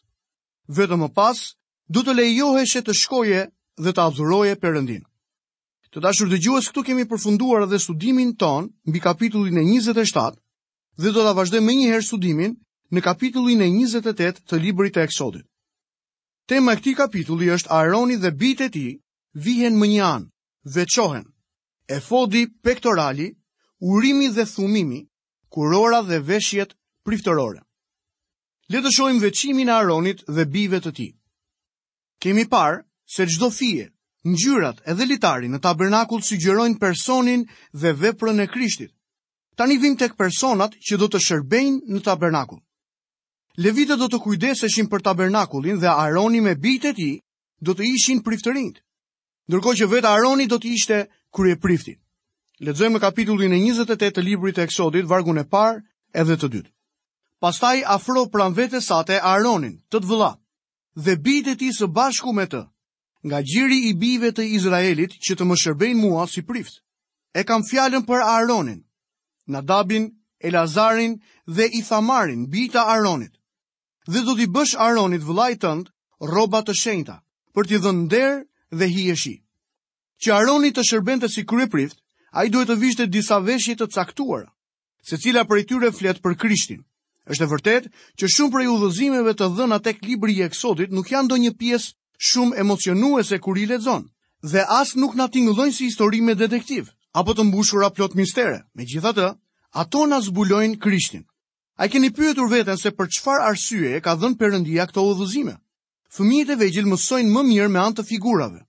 Vetëm 0.77 1.03
më 1.07 1.13
pas, 1.17 1.41
du 1.89 2.03
të 2.05 2.15
lejoheshe 2.21 2.83
të 2.85 2.95
shkoje 3.03 3.41
dhe 3.83 3.93
të 3.97 4.03
adhuroje 4.05 4.55
përëndin. 4.63 5.03
Të 5.91 6.03
dashur 6.05 6.29
dëgjues, 6.29 6.69
këtu 6.71 6.83
kemi 6.87 7.07
përfunduar 7.09 7.65
edhe 7.67 7.81
studimin 7.81 8.35
ton 8.37 8.69
mbi 8.87 9.01
kapitullin 9.01 9.59
e 9.59 9.65
27 9.65 10.37
dhe 11.01 11.11
do 11.17 11.25
ta 11.25 11.33
vazhdojmë 11.33 11.67
me 11.67 11.75
njëherë 11.81 12.05
studimin 12.05 12.55
në 12.93 13.01
kapitullin 13.07 13.63
e 13.65 13.69
28 13.73 14.45
të 14.45 14.61
librit 14.65 14.93
të 14.95 15.07
Eksodit. 15.09 15.47
Tema 16.47 16.73
e 16.77 16.79
këtij 16.79 16.95
kapitulli 16.95 17.49
është 17.51 17.73
Aroni 17.75 18.17
dhe 18.23 18.31
bijtë 18.43 18.65
e 18.69 18.71
tij 18.75 18.91
vihen 19.45 19.75
më 19.81 19.87
një 19.93 20.03
anë 20.09 20.73
veqohen, 20.75 21.25
e 21.95 21.97
fodi, 22.09 22.43
pektorali, 22.67 23.27
urimi 23.93 24.29
dhe 24.37 24.45
thumimi, 24.53 25.01
kurora 25.55 26.01
dhe 26.07 26.21
veshjet 26.29 26.77
priftorore. 27.07 27.63
Le 28.73 28.79
të 28.83 28.91
shohim 28.95 29.19
veçimin 29.27 29.69
e 29.71 30.15
dhe 30.37 30.45
bijve 30.55 30.79
të 30.85 30.91
tij. 30.97 31.13
Kemi 32.23 32.45
parë 32.55 32.79
se 33.15 33.23
çdo 33.33 33.49
fije, 33.59 33.87
ngjyrat 34.31 34.79
edhe 34.91 35.05
litari 35.11 35.49
në 35.51 35.59
tabernakul 35.67 36.23
sugjerojnë 36.29 36.79
personin 36.79 37.43
dhe 37.81 37.91
veprën 38.03 38.41
e 38.41 38.47
Krishtit. 38.47 38.93
Tani 39.57 39.77
vim 39.83 39.97
tek 39.97 40.15
personat 40.17 40.73
që 40.79 40.95
do 41.01 41.07
të 41.11 41.19
shërbejnë 41.27 41.81
në 41.93 42.01
tabernakul. 42.07 42.61
Levite 43.57 43.97
do 43.97 44.05
të 44.13 44.19
kujdeseshin 44.23 44.85
për 44.93 45.01
tabernakullin 45.03 45.79
dhe 45.81 45.89
Aroni 45.89 46.43
me 46.45 46.53
bijt 46.61 46.85
e 46.85 46.93
tij 46.93 47.15
do 47.65 47.73
të 47.73 47.87
ishin 47.89 48.19
priftërinj. 48.21 48.75
Ndërkohë 49.49 49.79
që 49.81 49.87
vetë 49.93 50.09
Aroni 50.11 50.45
do 50.47 50.59
të 50.61 50.69
ishte 50.77 50.99
priftin. 51.63 51.97
Lexojmë 52.61 53.01
kapitullin 53.01 53.53
e 53.57 53.61
28 53.73 54.13
të 54.13 54.23
librit 54.27 54.57
të 54.57 54.63
Eksodit, 54.67 55.05
vargun 55.09 55.39
e 55.41 55.45
parë 55.49 55.81
edhe 56.13 56.37
të 56.37 56.49
dytë. 56.53 56.71
Pastaj 57.41 57.81
afro 57.87 58.27
pran 58.33 58.53
vetes 58.53 58.87
sate 58.93 59.17
atë 59.17 59.25
Aronin, 59.25 59.81
të 59.91 59.99
të 60.01 60.07
vëllat, 60.11 60.41
dhe 60.97 61.17
bijt 61.21 61.47
e 61.49 61.55
tij 61.61 61.73
së 61.81 61.87
bashku 61.93 62.33
me 62.33 62.47
të, 62.49 62.61
nga 63.29 63.41
gjiri 63.45 63.79
i 63.89 63.93
bijve 63.95 64.31
të 64.37 64.45
Izraelit 64.57 65.17
që 65.21 65.37
të 65.37 65.45
më 65.45 65.57
shërbejnë 65.63 66.01
mua 66.01 66.27
si 66.29 66.43
prift. 66.45 66.81
E 67.33 67.45
kam 67.45 67.61
fjalën 67.69 68.05
për 68.09 68.25
Aronin, 68.25 68.85
Nadabin, 69.47 70.09
Elazarin 70.41 71.17
dhe 71.47 71.69
Ithamarin, 71.81 72.49
bita 72.53 72.85
Aronit 72.93 73.36
dhe 74.07 74.23
do 74.23 74.37
t'i 74.39 74.47
bësh 74.47 74.75
Aronit 74.79 75.25
vëllai 75.27 75.55
tënd 75.63 75.89
rroba 76.31 76.61
të 76.67 76.75
shenjta 76.81 77.19
për 77.55 77.67
t'i 77.69 77.81
dhënë 77.85 78.03
nder 78.07 78.35
dhe 78.79 78.89
hijeshi. 78.95 79.33
Që 80.23 80.33
Aroni 80.39 80.71
të 80.73 80.85
shërbente 80.91 81.29
si 81.31 81.45
kryeprift, 81.47 81.99
ai 82.33 82.47
duhet 82.49 82.71
të 82.71 82.79
vishte 82.83 83.07
disa 83.13 83.41
veshje 83.43 83.75
të 83.77 83.89
caktuara, 83.97 84.49
secila 85.11 85.45
prej 85.45 85.67
tyre 85.71 85.91
flet 85.93 86.23
për 86.23 86.37
Krishtin. 86.39 86.83
Është 87.27 87.45
e 87.45 87.51
vërtet 87.53 87.85
që 88.21 88.29
shumë 88.35 88.55
prej 88.55 88.67
udhëzimeve 88.77 89.33
të 89.35 89.47
dhëna 89.57 89.79
tek 89.83 89.99
libri 90.07 90.37
i 90.39 90.45
Eksodit 90.47 90.93
nuk 90.95 91.11
janë 91.11 91.27
ndonjë 91.27 91.57
pjesë 91.61 91.91
shumë 92.31 92.57
emocionuese 92.63 93.39
kur 93.43 93.59
i 93.59 93.67
lexon 93.67 94.07
dhe 94.51 94.63
as 94.79 94.95
nuk 94.97 95.17
na 95.19 95.27
tingëllojnë 95.27 95.75
si 95.75 95.89
histori 95.91 96.21
me 96.23 96.37
detektiv 96.39 96.93
apo 97.19 97.35
të 97.35 97.49
mbushura 97.49 97.91
plot 97.97 98.15
mistere. 98.15 98.63
Megjithatë, 98.79 99.33
ato 99.83 100.07
na 100.07 100.21
zbulojnë 100.23 100.79
Krishtin. 100.79 101.25
A 101.79 101.89
keni 101.89 102.09
pyetur 102.13 102.49
veten 102.51 102.79
se 102.81 102.91
për 102.97 103.11
çfarë 103.17 103.45
arsye 103.53 103.91
e 103.97 104.01
ka 104.01 104.15
dhënë 104.21 104.39
Perëndia 104.41 104.85
këto 104.89 105.03
udhëzime? 105.13 105.53
Fëmijët 106.17 106.55
e 106.55 106.61
vegjël 106.63 106.87
mësojnë 106.89 107.33
më 107.35 107.43
mirë 107.49 107.67
me 107.73 107.81
anë 107.83 107.99
të 107.99 108.05
figurave. 108.11 108.63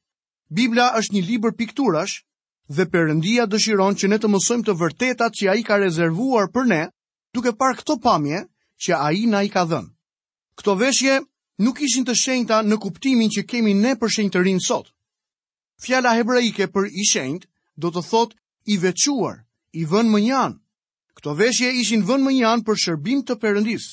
Bibla 0.57 0.89
është 0.99 1.15
një 1.15 1.21
libër 1.29 1.55
pikturash 1.61 2.15
dhe 2.75 2.87
Perëndia 2.95 3.45
dëshiron 3.53 3.95
që 4.01 4.09
ne 4.11 4.19
të 4.19 4.27
mësojmë 4.33 4.67
të 4.67 4.75
vërtetat 4.81 5.39
që 5.39 5.47
ai 5.53 5.63
ka 5.69 5.79
rezervuar 5.85 6.51
për 6.51 6.67
ne, 6.73 6.81
duke 7.33 7.55
parë 7.61 7.79
këto 7.79 7.95
pamje 8.07 8.43
që 8.85 8.99
ai 8.99 9.23
na 9.31 9.43
i 9.47 9.49
ka 9.55 9.63
dhënë. 9.71 9.91
Këto 10.59 10.75
veshje 10.83 11.15
nuk 11.63 11.79
ishin 11.87 12.03
të 12.09 12.13
shenjta 12.25 12.59
në 12.67 12.75
kuptimin 12.83 13.31
që 13.35 13.47
kemi 13.53 13.73
ne 13.85 13.95
për 14.01 14.11
shenjtërinë 14.17 14.65
sot. 14.67 14.91
Fjala 15.85 16.17
hebreike 16.19 16.67
për 16.75 16.91
i 16.91 17.07
shenjtë 17.13 17.47
do 17.79 17.87
të 17.95 18.03
thotë 18.11 18.35
i 18.75 18.81
veçuar, 18.83 19.45
i 19.79 19.87
vënë 19.93 20.11
mënjanë. 20.17 20.57
Këto 21.17 21.33
veshje 21.33 21.69
ishin 21.81 22.03
vënë 22.05 22.25
më 22.25 22.31
një 22.37 22.45
anë 22.53 22.63
për 22.67 22.77
shërbim 22.83 23.21
të 23.25 23.35
përëndis. 23.41 23.85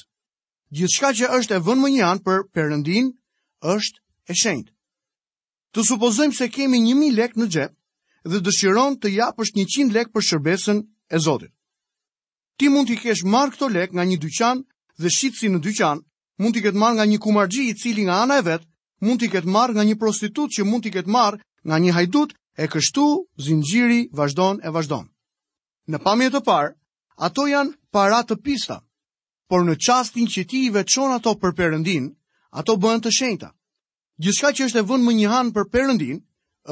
Gjithë 0.77 0.95
shka 0.95 1.11
që 1.21 1.29
është 1.37 1.57
e 1.57 1.61
vënë 1.67 1.83
më 1.85 1.89
një 1.95 2.03
anë 2.11 2.23
për 2.27 2.39
përëndin, 2.57 3.07
është 3.75 4.03
e 4.33 4.37
shenjtë. 4.43 4.73
Të 5.73 5.85
supozojmë 5.89 6.37
se 6.37 6.49
kemi 6.53 6.79
një 6.85 6.95
mi 7.01 7.09
lek 7.17 7.39
në 7.41 7.47
gjep 7.55 7.73
dhe 8.31 8.41
dëshiron 8.45 8.99
të 9.01 9.09
japësh 9.17 9.53
100 9.57 9.81
një 9.85 9.95
lek 9.97 10.13
për 10.13 10.23
shërbesën 10.29 10.83
e 10.85 11.19
zotit. 11.27 11.53
Ti 12.59 12.69
mund 12.71 12.89
t'i 12.93 12.99
kesh 13.01 13.25
marrë 13.33 13.55
këto 13.57 13.67
lek 13.77 13.91
nga 13.97 14.05
një 14.07 14.21
dyqan 14.25 14.61
dhe 15.01 15.09
shqitë 15.17 15.39
si 15.41 15.49
në 15.51 15.59
dyqan, 15.65 15.99
mund 16.41 16.53
t'i 16.55 16.63
ketë 16.67 16.81
marrë 16.83 16.97
nga 16.99 17.07
një 17.11 17.19
kumargji 17.25 17.65
i 17.71 17.75
cili 17.81 18.05
nga 18.07 18.21
ana 18.25 18.37
e 18.39 18.45
vetë, 18.49 18.69
mund 19.05 19.19
t'i 19.21 19.29
ketë 19.33 19.53
marrë 19.57 19.75
nga 19.79 19.85
një 19.89 19.97
prostitut 20.03 20.53
që 20.57 20.63
mund 20.69 20.85
t'i 20.85 20.93
ketë 20.99 21.13
marrë 21.17 21.41
nga 21.67 21.77
një 21.81 21.97
hajdut 21.97 22.37
e 22.63 22.65
kështu 22.73 23.07
zinë 23.47 24.01
vazhdon 24.19 24.61
e 24.63 24.69
vazhdon. 24.77 25.07
Në 25.93 25.99
pamje 26.05 26.31
të 26.33 26.41
parë, 26.51 26.71
ato 27.17 27.47
janë 27.47 27.75
para 27.95 28.19
të 28.27 28.37
pista, 28.43 28.79
por 29.49 29.63
në 29.65 29.75
qastin 29.87 30.27
që 30.29 30.45
ti 30.51 30.65
i 30.67 30.71
veqon 30.75 31.13
ato 31.15 31.35
për 31.39 31.55
përëndin, 31.57 32.09
ato 32.51 32.77
bëhen 32.77 33.03
të 33.05 33.11
shenjta. 33.15 33.51
Gjithka 34.23 34.51
që 34.55 34.65
është 34.69 34.79
e 34.81 34.87
vënë 34.89 35.05
më 35.07 35.13
një 35.19 35.29
hanë 35.33 35.53
për 35.55 35.69
përëndin, 35.75 36.19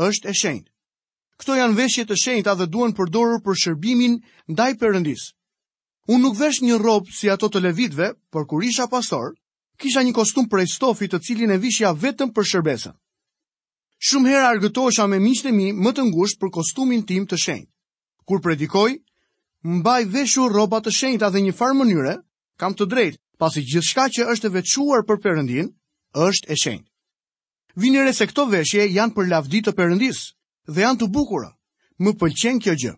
është 0.09 0.29
e 0.31 0.35
shenjt. 0.43 0.67
Këto 1.39 1.57
janë 1.59 1.77
veshje 1.79 2.05
të 2.07 2.17
shenjta 2.23 2.55
dhe 2.55 2.67
duen 2.71 2.93
përdorur 2.95 3.43
për 3.43 3.59
shërbimin 3.63 4.19
ndaj 4.55 4.73
përëndis. 4.79 5.29
Unë 6.11 6.23
nuk 6.27 6.37
vesh 6.39 6.63
një 6.63 6.79
robë 6.79 7.15
si 7.15 7.31
ato 7.31 7.49
të 7.51 7.63
levitve, 7.63 8.13
për 8.33 8.47
kur 8.51 8.63
isha 8.67 8.87
pastor, 8.91 9.35
kisha 9.79 10.03
një 10.07 10.13
kostum 10.15 10.49
prej 10.51 10.67
stofit 10.75 11.13
të 11.15 11.23
cilin 11.27 11.51
e 11.51 11.59
vishja 11.63 11.93
vetëm 11.95 12.31
për 12.35 12.49
shërbesën. 12.53 12.95
Shumë 14.03 14.31
herë 14.33 14.49
argëtosha 14.55 15.07
me 15.11 15.19
mi 15.23 15.73
më 15.83 15.93
të 15.95 16.03
ngusht 16.11 16.39
për 16.41 16.51
kostumin 16.59 17.07
tim 17.07 17.27
të 17.27 17.37
shenjt. 17.39 17.71
Kur 18.27 18.41
predikoj, 18.43 18.99
mbaj 19.65 20.05
veshur 20.11 20.51
rroba 20.53 20.81
të 20.83 20.91
shenjta 20.91 21.29
dhe 21.31 21.41
një 21.43 21.53
farë 21.55 21.77
mënyre, 21.79 22.17
kam 22.59 22.75
të 22.75 22.87
drejtë, 22.91 23.19
pasi 23.39 23.63
gjithçka 23.63 24.09
që 24.15 24.25
është 24.35 24.49
e 24.49 24.55
veçuar 24.59 25.05
për 25.07 25.19
Perëndin 25.23 25.69
është 26.19 26.49
e 26.53 26.57
shenjtë. 26.63 26.89
Vini 27.79 28.03
re 28.03 28.13
se 28.13 28.27
këto 28.27 28.47
veshje 28.51 28.89
janë 28.97 29.15
për 29.15 29.29
lavdi 29.31 29.63
të 29.63 29.73
Perëndis 29.79 30.23
dhe 30.67 30.83
janë 30.83 30.99
të 31.01 31.07
bukura. 31.15 31.49
Më 32.03 32.13
pëlqen 32.21 32.59
kjo 32.61 32.75
gjë. 32.75 32.93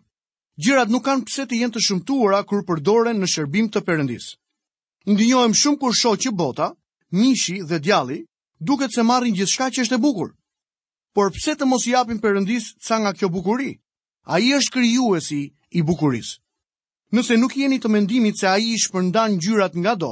Gjërat 0.57 0.89
nuk 0.91 1.05
kanë 1.05 1.25
pse 1.29 1.45
të 1.47 1.59
jenë 1.61 1.75
të 1.77 1.83
shumtuara 1.85 2.41
kur 2.49 2.65
përdoren 2.67 3.21
në 3.21 3.29
shërbim 3.31 3.69
të 3.71 3.85
Perëndis. 3.87 4.31
Ndinjohem 5.09 5.53
shumë 5.55 5.79
kur 5.83 5.93
shoh 5.95 6.17
që 6.23 6.33
bota, 6.33 6.73
mishi 7.13 7.61
dhe 7.69 7.79
djalli 7.79 8.23
duket 8.61 8.91
se 8.95 9.03
marrin 9.05 9.35
gjithçka 9.37 9.69
që 9.69 9.85
është 9.85 9.99
e 9.99 9.99
bukur. 10.03 10.31
Por 11.15 11.31
pse 11.35 11.55
të 11.57 11.69
mos 11.69 11.85
i 11.87 11.93
japim 11.93 12.19
Perëndis 12.21 12.73
ca 12.81 12.99
nga 12.99 13.13
kjo 13.13 13.29
bukurie? 13.29 13.79
Ai 14.27 14.55
është 14.57 14.73
krijuesi 14.75 15.43
i 15.71 15.81
bukurisë. 15.83 16.41
Nëse 17.15 17.37
nuk 17.39 17.53
jeni 17.63 17.77
të 17.83 17.89
mendimit 17.95 18.41
se 18.41 18.47
a 18.51 18.57
i 18.69 18.73
shpërndan 18.85 19.35
gjyrat 19.45 19.75
nga 19.79 19.93
do, 20.05 20.09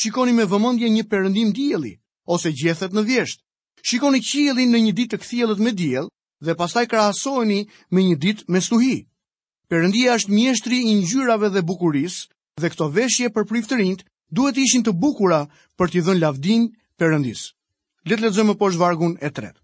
shikoni 0.00 0.34
me 0.36 0.44
vëmëndje 0.52 0.88
një 0.96 1.04
përëndim 1.12 1.48
djeli, 1.56 1.90
ose 2.34 2.52
gjethet 2.60 2.94
në 2.94 3.02
vjeshtë. 3.08 3.42
Shikoni 3.88 4.20
qjeli 4.28 4.66
në 4.70 4.82
një 4.84 4.92
ditë 4.98 5.10
të 5.14 5.20
kthjellët 5.24 5.60
me 5.66 5.72
diell 5.80 6.06
dhe 6.46 6.54
pastaj 6.60 6.84
krahasojeni 6.92 7.58
me 7.94 8.04
një 8.06 8.14
ditë 8.24 8.46
me 8.54 8.62
stuhi. 8.68 8.94
Perëndia 9.70 10.14
është 10.20 10.34
mjeshtri 10.38 10.78
i 10.84 10.94
ngjyrave 11.00 11.50
dhe 11.56 11.66
bukurisë 11.68 12.62
dhe 12.62 12.70
këto 12.72 12.90
veshje 12.98 13.32
për 13.36 13.48
priftërinjt 13.50 14.06
duhet 14.38 14.54
të 14.60 14.66
ishin 14.68 14.86
të 14.86 14.94
bukura 15.02 15.42
për 15.78 15.90
t'i 15.92 16.00
dhën 16.06 16.22
lavdin 16.22 16.68
Perëndis. 16.98 17.42
Le 18.06 18.14
të 18.20 18.26
lexojmë 18.28 18.58
poshtë 18.62 18.82
vargun 18.86 19.18
e 19.28 19.30
tretë 19.38 19.60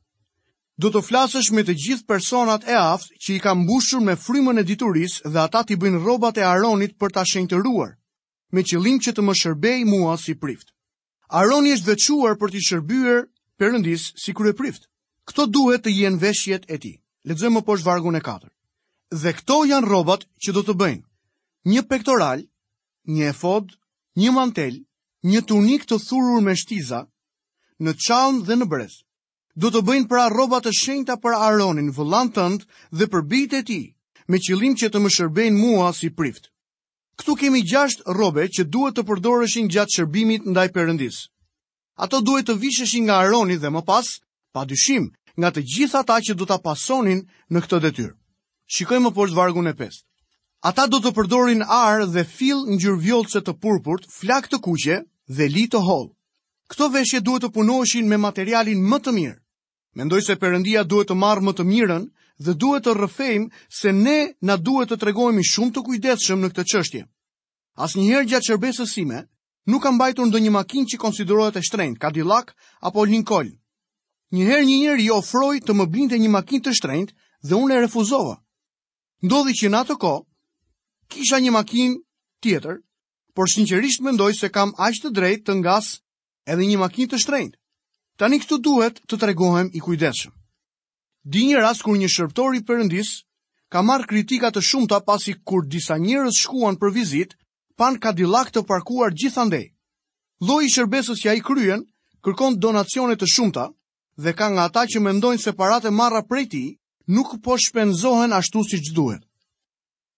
do 0.80 0.90
të 0.92 1.00
flasësh 1.06 1.50
me 1.52 1.62
të 1.68 1.74
gjithë 1.84 2.06
personat 2.08 2.64
e 2.68 2.76
aftë 2.80 3.18
që 3.22 3.34
i 3.36 3.40
kam 3.44 3.60
mbushur 3.66 4.00
me 4.00 4.14
frymën 4.16 4.60
e 4.62 4.66
diturisë 4.68 5.28
dhe 5.32 5.40
ata 5.46 5.62
ti 5.68 5.76
bëjnë 5.76 6.00
robat 6.06 6.38
e 6.40 6.44
Aronit 6.48 6.96
për 6.98 7.12
ta 7.12 7.24
shenjtëruar, 7.28 7.92
me 8.52 8.64
qëllim 8.64 9.00
që 9.04 9.12
të 9.12 9.22
më 9.24 9.34
shërbej 9.40 9.84
mua 9.88 10.16
si 10.18 10.34
prift. 10.34 10.72
Aroni 11.28 11.72
është 11.76 11.88
veçuar 11.92 12.34
për 12.40 12.50
t'i 12.54 12.60
shërbyer 12.70 13.22
Perëndis 13.60 14.10
si 14.18 14.32
krye 14.34 14.52
prift. 14.58 14.88
Kto 15.28 15.44
duhet 15.46 15.84
të 15.84 15.90
jenë 15.92 16.18
veshjet 16.18 16.64
e 16.66 16.76
tij. 16.82 16.96
Lexojmë 17.28 17.60
poshtë 17.62 17.86
vargun 17.86 18.16
e 18.18 18.22
4. 18.24 18.48
Dhe 19.22 19.30
këto 19.38 19.58
janë 19.70 19.86
rrobat 19.86 20.24
që 20.42 20.50
do 20.56 20.62
të 20.66 20.74
bëjnë. 20.80 21.04
Një 21.70 21.82
pektoral, 21.86 22.42
një 23.06 23.28
efod, 23.30 23.76
një 24.18 24.32
mantel, 24.34 24.80
një 25.22 25.40
tunik 25.46 25.86
të 25.86 26.00
thurur 26.08 26.42
me 26.42 26.56
shtiza, 26.58 27.04
në 27.78 27.94
çallë 28.02 28.42
dhe 28.48 28.56
në 28.58 28.66
brez 28.72 28.98
do 29.60 29.68
të 29.68 29.80
bëjnë 29.84 30.08
pra 30.08 30.28
roba 30.32 30.60
të 30.64 30.72
shenjta 30.78 31.16
për 31.20 31.34
Aronin, 31.36 31.90
vëllain 31.92 32.30
tënd 32.32 32.64
dhe 32.96 33.06
për 33.12 33.22
bijtë 33.30 33.58
e 33.60 33.64
tij, 33.68 33.84
me 34.28 34.38
qëllim 34.40 34.76
që 34.80 34.88
të 34.90 34.98
më 35.02 35.10
shërbejnë 35.16 35.58
mua 35.60 35.92
si 35.92 36.08
prift. 36.10 36.48
Ktu 37.20 37.34
kemi 37.36 37.60
6 37.68 38.06
rrobe 38.10 38.46
që 38.48 38.64
duhet 38.72 38.96
të 38.96 39.02
përdoreshin 39.10 39.68
gjatë 39.68 39.94
shërbimit 39.96 40.46
ndaj 40.48 40.68
Perëndis. 40.72 41.28
Ato 42.00 42.22
duhet 42.24 42.48
të 42.48 42.56
visheshin 42.62 43.04
nga 43.06 43.18
Aroni 43.20 43.56
dhe 43.60 43.68
më 43.68 43.82
pas, 43.84 44.08
pa 44.54 44.64
dyshim, 44.64 45.10
nga 45.36 45.52
të 45.52 45.60
gjithë 45.68 45.98
ata 46.00 46.16
që 46.24 46.32
do 46.38 46.48
ta 46.48 46.56
pasonin 46.64 47.20
në 47.52 47.58
këtë 47.64 47.82
detyrë. 47.84 48.16
Shikojmë 48.72 49.12
por 49.12 49.28
të 49.28 49.36
vargun 49.36 49.68
e 49.68 49.74
5. 49.76 50.00
Ata 50.64 50.86
do 50.88 51.02
të 51.04 51.12
përdorin 51.12 51.60
ar 51.68 52.06
dhe 52.08 52.24
fill 52.24 52.64
ngjyrë 52.72 53.02
vjollce 53.04 53.44
të 53.44 53.52
purpurt, 53.60 54.08
flak 54.08 54.48
të 54.48 54.62
kuqe 54.64 54.96
dhe 55.28 55.48
li 55.52 55.68
të 55.68 55.84
hollë 55.84 56.14
këto 56.72 56.86
veshje 56.88 57.18
duhet 57.20 57.44
të 57.44 57.50
punoheshin 57.52 58.08
me 58.08 58.16
materialin 58.16 58.80
më 58.88 58.98
të 59.04 59.12
mirë. 59.14 59.38
Mendoj 60.00 60.20
se 60.24 60.38
Perëndia 60.40 60.84
duhet 60.88 61.10
të 61.12 61.14
marrë 61.22 61.44
më 61.44 61.52
të 61.58 61.64
mirën 61.70 62.04
dhe 62.44 62.54
duhet 62.56 62.86
të 62.86 62.94
rrëfejmë 62.96 63.48
se 63.78 63.92
ne 63.92 64.18
na 64.48 64.56
duhet 64.56 64.88
të 64.88 64.96
tregohemi 65.02 65.44
shumë 65.44 65.74
të 65.76 65.82
kujdesshëm 65.86 66.40
në 66.40 66.50
këtë 66.54 66.64
çështje. 66.72 67.02
Asnjëherë 67.84 68.28
gjatë 68.30 68.48
shërbesës 68.48 68.94
sime 68.96 69.20
nuk 69.68 69.82
kam 69.84 69.98
mbajtur 70.00 70.28
ndonjë 70.30 70.52
makinë 70.56 70.88
që 70.92 71.00
konsiderohet 71.04 71.58
e 71.60 71.62
shtrenjtë, 71.62 72.00
Cadillac 72.00 72.54
apo 72.88 73.04
Lincoln. 73.04 73.52
Një 74.32 74.44
herë 74.48 74.64
një 74.64 74.76
njeri 74.80 75.10
ofroi 75.12 75.60
të 75.60 75.76
më 75.76 75.86
blinte 75.92 76.16
një 76.18 76.30
makinë 76.32 76.64
të 76.64 76.72
shtrenjtë 76.78 77.12
dhe 77.48 77.54
unë 77.60 77.74
e 77.76 77.80
refuzova. 77.84 78.38
Ndodhi 79.22 79.52
që 79.60 79.68
në 79.68 79.80
atë 79.84 79.96
kohë 80.00 80.24
kisha 81.12 81.38
një 81.44 81.52
makinë 81.52 81.98
tjetër, 82.42 82.80
por 83.36 83.52
sinqerisht 83.52 84.00
mendoj 84.00 84.32
se 84.40 84.48
kam 84.48 84.72
aq 84.80 85.02
të 85.02 85.12
drejtë 85.18 85.44
të 85.50 85.58
ngas 85.60 85.92
edhe 86.50 86.64
një 86.66 86.78
makinë 86.82 87.10
të 87.12 87.18
shtrejnë. 87.24 87.54
Tani 88.20 88.38
këtu 88.42 88.56
duhet 88.62 89.00
të 89.08 89.18
tregohem 89.22 89.68
i 89.72 89.80
kujdeshëm. 89.82 90.32
Di 91.24 91.44
një 91.46 91.62
rast 91.62 91.84
kur 91.86 91.96
një 91.98 92.08
shërptori 92.10 92.62
përëndis 92.66 93.12
ka 93.72 93.82
marrë 93.82 94.08
kritika 94.10 94.50
të 94.52 94.60
shumta 94.68 94.98
pasi 95.00 95.34
kur 95.48 95.64
disa 95.70 95.96
njerëz 95.98 96.40
shkuan 96.42 96.76
për 96.76 96.92
vizit, 96.96 97.36
pan 97.78 97.96
Cadillac 97.98 98.50
të 98.52 98.64
parkuar 98.68 99.14
gjithandej. 99.16 99.68
Lloji 100.42 100.66
i 100.68 100.74
shërbesës 100.74 101.22
që 101.22 101.30
ai 101.32 101.40
kryen 101.40 101.86
kërkon 102.26 102.58
donacione 102.58 103.16
të 103.16 103.28
shumta 103.32 103.68
dhe 104.18 104.34
ka 104.36 104.50
nga 104.50 104.66
ata 104.68 104.82
që 104.90 105.00
mendojnë 105.02 105.40
se 105.42 105.52
paratë 105.54 105.90
marra 105.94 106.22
prej 106.26 106.44
tij 106.52 106.68
nuk 107.08 107.38
po 107.42 107.56
shpenzohen 107.58 108.34
ashtu 108.34 108.62
siç 108.66 108.90
duhet. 108.94 109.22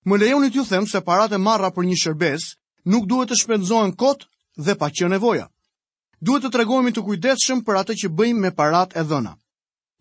Më 0.05 0.19
lejoni 0.21 0.51
t'ju 0.51 0.65
them 0.69 0.87
se 0.87 1.01
paratë 1.01 1.39
marra 1.41 1.71
për 1.73 1.85
një 1.87 2.01
shërbes 2.03 2.45
nuk 2.91 3.07
duhet 3.09 3.31
të 3.31 3.39
shpenzohen 3.45 3.93
kot 3.97 4.27
dhe 4.57 4.75
pa 4.77 4.89
që 4.91 5.13
nevoja 5.13 5.47
duhet 6.27 6.45
të 6.47 6.51
tregojmë 6.55 6.93
të 6.97 7.03
kujdeshëm 7.07 7.61
për 7.67 7.79
atë 7.83 7.95
që 8.03 8.11
bëjmë 8.19 8.43
me 8.45 8.51
parat 8.59 8.95
e 8.97 9.03
dhëna. 9.09 9.33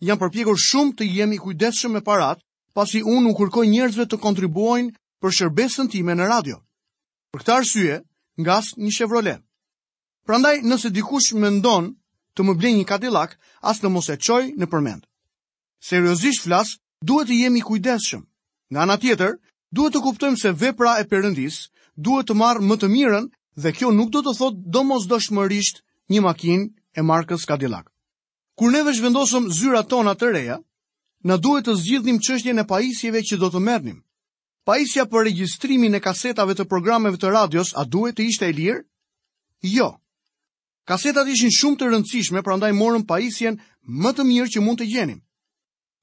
Jam 0.08 0.20
përpjekur 0.22 0.60
shumë 0.70 0.96
të 0.98 1.08
jemi 1.18 1.39
kujdeshëm 1.44 1.92
me 1.98 2.01
parat, 2.06 2.39
pasi 2.77 3.01
unë 3.03 3.24
nuk 3.27 3.39
kërkoj 3.42 3.65
njerëzve 3.70 4.06
të 4.08 4.20
kontribuojnë 4.25 4.94
për 5.22 5.36
shërbesën 5.39 5.89
time 5.94 6.15
në 6.15 6.27
radio. 6.34 6.58
Për 7.34 7.44
këtë 7.44 7.53
arsye, 7.58 7.98
ngas 8.44 8.72
një 8.80 8.92
Chevrolet. 8.98 9.42
Prandaj, 10.27 10.56
nëse 10.63 10.89
dikush 10.96 11.34
mendon 11.44 11.89
të 12.36 12.44
më 12.48 12.53
blejë 12.60 12.77
një 12.80 12.88
Cadillac, 12.94 13.36
as 13.68 13.80
të 13.84 13.89
mos 13.92 14.08
e 14.10 14.15
çoj 14.25 14.44
në 14.58 14.70
përmend. 14.72 15.03
Seriozisht 15.84 16.44
flas, 16.48 16.77
duhet 17.03 17.27
të 17.30 17.39
jemi 17.44 17.62
kujdesshëm. 17.68 18.24
Nga 18.72 18.80
ana 18.86 18.96
tjetër, 19.01 19.36
duhet 19.75 19.94
të 19.94 20.00
kuptojmë 20.08 20.39
se 20.44 20.51
vepra 20.62 20.96
e 21.03 21.08
Perëndis 21.12 21.60
duhet 22.00 22.30
të 22.30 22.34
marrë 22.39 22.63
më 22.68 22.75
të 22.80 22.88
mirën 22.96 23.27
dhe 23.62 23.74
kjo 23.77 23.92
nuk 23.94 24.10
do 24.15 24.24
të 24.25 24.34
thotë 24.39 24.63
domosdoshmërisht 24.74 25.84
një 26.12 26.22
makinë 26.22 26.66
e 27.00 27.04
markës 27.06 27.46
Cadillac. 27.48 27.88
Kur 28.60 28.72
neve 28.72 28.94
zhvendosëm 28.94 29.48
zyrat 29.60 29.90
tona 29.90 30.14
të 30.14 30.32
reja, 30.36 30.58
na 31.24 31.38
duhet 31.40 31.66
të 31.66 31.76
zgjithnim 31.80 32.20
çështjen 32.20 32.60
e 32.60 32.66
pajisjeve 32.70 33.22
që 33.24 33.40
do 33.40 33.50
të 33.50 33.62
merrnim. 33.64 34.02
Pajisja 34.68 35.06
për 35.12 35.24
regjistrimin 35.28 35.96
e 35.96 36.00
kasetave 36.04 36.56
të 36.56 36.66
programeve 36.72 37.18
të 37.20 37.32
radios 37.34 37.74
a 37.78 37.84
duhet 37.86 38.18
të 38.20 38.28
ishte 38.32 38.48
e 38.48 38.54
lirë? 38.60 38.84
Jo. 39.76 39.90
Kasetat 40.88 41.28
ishin 41.32 41.52
shumë 41.56 41.80
të 41.80 41.90
rëndësishme, 41.94 42.42
prandaj 42.44 42.72
morëm 42.76 43.06
pajisjen 43.08 43.58
më 43.88 44.12
të 44.16 44.26
mirë 44.28 44.52
që 44.54 44.64
mund 44.64 44.80
të 44.82 44.88
gjenim. 44.92 45.20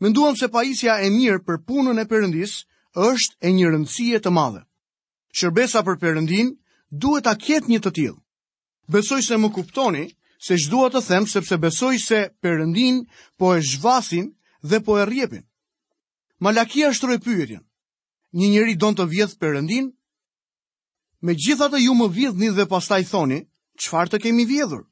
Menduam 0.01 0.37
se 0.41 0.49
pajisja 0.49 0.97
e 1.05 1.11
mirë 1.13 1.43
për 1.45 1.61
punën 1.69 2.01
e 2.01 2.07
Perëndis 2.09 2.55
është 2.97 3.37
e 3.47 3.53
një 3.57 3.73
rëndësie 3.75 4.21
të 4.25 4.33
madhe. 4.33 4.63
Shërbesa 5.37 5.83
për 5.85 6.01
Perëndin 6.01 6.55
duhet 6.91 7.29
ta 7.29 7.37
ketë 7.37 7.69
një 7.69 7.81
të 7.85 7.93
tillë 7.99 8.19
besoj 8.93 9.23
se 9.23 9.37
më 9.43 9.49
kuptoni, 9.57 10.05
se 10.47 10.57
shdua 10.63 10.89
të 10.91 11.01
them 11.09 11.27
sepse 11.33 11.59
besoj 11.65 11.95
se 12.05 12.21
përëndin 12.43 12.97
po 13.39 13.47
e 13.57 13.61
zhvasin 13.71 14.27
dhe 14.69 14.79
po 14.87 14.93
e 14.99 15.05
rjepin. 15.11 15.43
Malakia 16.45 16.89
shtroj 16.97 17.19
pyetjen, 17.25 17.63
një 18.37 18.47
njëri 18.55 18.75
don 18.83 18.95
të 18.97 19.05
vjedh 19.13 19.35
përëndin? 19.41 19.87
Me 21.25 21.33
gjitha 21.43 21.67
të 21.71 21.79
ju 21.85 21.93
më 21.99 22.07
vjedhni 22.17 22.49
dhe 22.57 22.65
pastaj 22.73 23.03
thoni, 23.13 23.41
qfar 23.81 24.07
të 24.09 24.19
kemi 24.25 24.45
vjedhur? 24.51 24.83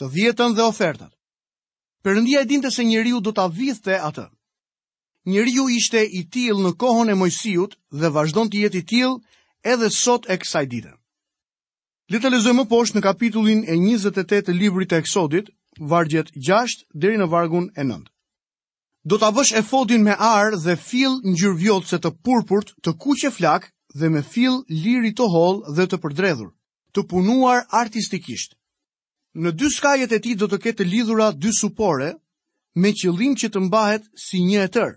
Të 0.00 0.04
vjetën 0.14 0.52
dhe 0.56 0.64
ofertat. 0.72 1.12
Përëndia 2.04 2.40
e 2.42 2.48
dinte 2.50 2.70
se 2.72 2.82
njëri 2.84 3.10
ju 3.14 3.20
do 3.24 3.32
të 3.36 3.44
vjedhte 3.58 3.94
atë. 4.08 4.26
Njëri 5.30 5.52
ju 5.56 5.64
ishte 5.78 6.00
i 6.00 6.20
tilë 6.32 6.60
në 6.64 6.72
kohën 6.80 7.12
e 7.12 7.18
mojësijut 7.20 7.72
dhe 8.00 8.08
vazhdon 8.16 8.48
të 8.48 8.66
i 8.66 8.82
tilë 8.90 9.20
edhe 9.72 9.88
sot 10.02 10.28
e 10.32 10.36
kësaj 10.42 10.66
ditën. 10.72 10.96
Letë 12.12 12.28
lezojmë 12.34 12.58
më 12.62 12.68
poshtë 12.70 12.98
në 12.98 13.00
kapitullin 13.04 13.60
e 13.64 13.74
28 13.80 14.42
të 14.46 14.52
librit 14.56 14.90
të 14.92 14.96
Eksodit, 15.02 15.46
vargjet 15.92 16.26
6 16.48 16.82
deri 17.04 17.16
në 17.20 17.28
vargun 17.32 17.68
e 17.72 17.82
9. 17.88 18.02
Do 19.08 19.16
ta 19.22 19.30
vësh 19.36 19.54
efodin 19.60 20.02
me 20.04 20.12
ar 20.26 20.52
dhe 20.66 20.74
fill 20.90 21.14
ngjyrvjollce 21.30 21.96
të 22.04 22.10
purpurt, 22.28 22.74
të 22.84 22.92
kuqe 23.04 23.30
flak 23.38 23.70
dhe 24.00 24.10
me 24.12 24.20
fill 24.34 24.60
liri 24.82 25.14
të 25.16 25.28
holl 25.36 25.62
dhe 25.78 25.86
të 25.88 25.98
përdredhur, 26.04 26.50
të 26.92 27.06
punuar 27.12 27.64
artistikisht. 27.80 28.52
Në 29.40 29.52
dy 29.60 29.70
skajet 29.78 30.12
e 30.12 30.18
tij 30.22 30.34
do 30.42 30.46
të 30.52 30.58
ketë 30.66 30.84
lidhura 30.92 31.30
dy 31.32 31.52
supore 31.60 32.10
me 32.82 32.92
qëllim 33.00 33.32
që 33.40 33.48
të 33.48 33.62
mbahet 33.64 34.04
si 34.26 34.42
një 34.44 34.60
e 34.66 34.68
tërë. 34.76 34.94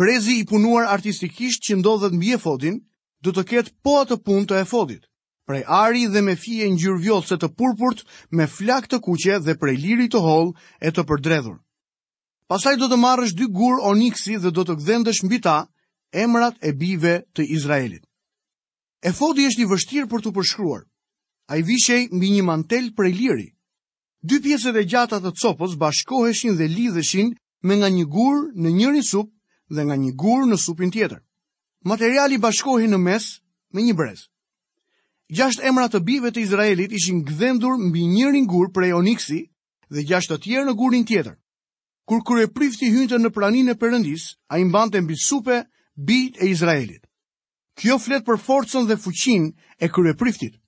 Brezi 0.00 0.36
i 0.40 0.44
punuar 0.52 0.92
artistikisht 0.92 1.64
që 1.66 1.78
ndodhet 1.80 2.12
mbi 2.18 2.36
efodin 2.36 2.82
do 3.24 3.32
të 3.32 3.46
ketë 3.50 3.74
po 3.82 3.96
atë 4.04 4.20
punë 4.26 4.46
të 4.52 4.60
efodit 4.66 5.08
prej 5.44 5.62
ari 5.66 6.04
dhe 6.12 6.22
me 6.26 6.34
fije 6.44 6.66
njërë 6.76 7.00
vjollëse 7.04 7.36
të 7.40 7.48
purpurt, 7.58 8.04
me 8.36 8.46
flak 8.56 8.86
të 8.90 8.98
kuqe 9.06 9.36
dhe 9.44 9.54
prej 9.60 9.76
liri 9.84 10.06
të 10.10 10.20
hol 10.26 10.46
e 10.86 10.92
të 10.92 11.02
përdredhur. 11.08 11.56
Pasaj 12.50 12.76
do 12.78 12.88
të 12.90 12.98
marrësh 13.00 13.34
dy 13.38 13.46
gur 13.50 13.80
oniksi 13.90 14.36
dhe 14.42 14.50
do 14.54 14.62
të 14.64 14.74
gdhendësh 14.80 15.22
mbi 15.26 15.38
ta 15.44 15.58
emrat 16.24 16.56
e 16.62 16.72
bive 16.72 17.14
të 17.34 17.42
Izraelit. 17.56 18.04
E 19.02 19.10
fodi 19.12 19.46
është 19.50 19.62
i 19.64 19.70
vështirë 19.70 20.10
për 20.12 20.22
të 20.22 20.32
përshkruar. 20.36 20.82
A 21.50 21.58
i 21.58 21.62
vishej 21.66 22.02
mbi 22.14 22.28
një 22.36 22.44
mantel 22.46 22.92
prej 22.96 23.12
liri. 23.16 23.48
Dy 24.22 24.38
pjesët 24.44 24.78
e 24.78 24.86
gjata 24.86 25.18
të 25.20 25.32
copës 25.42 25.74
bashkoheshin 25.80 26.54
dhe 26.58 26.68
lidheshin 26.70 27.32
me 27.66 27.74
nga 27.80 27.88
një 27.90 28.06
gur 28.14 28.52
në 28.54 28.70
njëri 28.78 29.02
sup 29.02 29.28
dhe 29.74 29.82
nga 29.86 29.96
një 29.98 30.12
gur 30.14 30.44
në 30.46 30.56
supin 30.62 30.90
tjetër. 30.94 31.18
Materiali 31.82 32.38
bashkohi 32.38 32.86
në 32.86 32.98
mes 32.98 33.26
me 33.74 33.82
një 33.82 33.96
brezë. 33.98 34.26
Gjasht 35.32 35.62
emra 35.64 35.86
të 35.88 36.00
bive 36.04 36.28
të 36.28 36.42
Izraelit 36.44 36.92
ishin 36.96 37.22
gdhendur 37.24 37.78
mbi 37.80 38.02
njërin 38.14 38.44
gur 38.52 38.66
për 38.74 38.84
e 38.90 38.96
oniksi 38.98 39.38
dhe 39.94 40.02
gjasht 40.10 40.28
të 40.32 40.36
tjerë 40.44 40.64
në 40.66 40.74
gurin 40.80 41.06
tjetër. 41.08 41.38
Kur 42.04 42.20
kërë 42.28 42.42
e 42.46 42.50
prifti 42.56 42.90
hynte 42.92 43.16
në 43.16 43.30
pranin 43.32 43.72
e 43.72 43.76
përëndis, 43.80 44.24
a 44.52 44.58
imbante 44.60 45.00
mbi 45.00 45.16
supe 45.28 45.62
bit 46.08 46.36
e 46.36 46.50
Izraelit. 46.52 47.06
Kjo 47.80 47.96
flet 48.04 48.26
për 48.28 48.42
forcën 48.44 48.90
dhe 48.90 48.98
fuqin 49.06 49.48
e 49.80 49.88
kërë 49.88 50.12
e 50.12 50.18
priftit. 50.20 50.58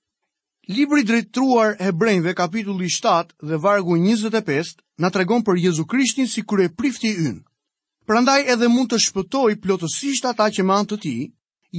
Libri 0.72 1.02
drejtruar 1.10 1.76
truar 1.76 2.26
e 2.30 2.34
kapitulli 2.40 2.88
7 2.96 3.36
dhe 3.50 3.58
vargu 3.66 3.98
25 4.00 4.72
në 5.02 5.10
tregon 5.12 5.44
për 5.44 5.58
Jezu 5.60 5.84
Krishtin 5.92 6.26
si 6.36 6.40
kërë 6.40 6.64
e 6.70 6.74
prifti 6.80 7.12
ynë. 7.20 7.44
Prandaj 8.08 8.40
edhe 8.54 8.68
mund 8.72 8.88
të 8.92 8.98
shpëtoj 9.06 9.50
plotësisht 9.64 10.24
ata 10.32 10.48
që 10.56 10.64
manë 10.72 10.88
të 10.94 10.98
ti, 11.04 11.16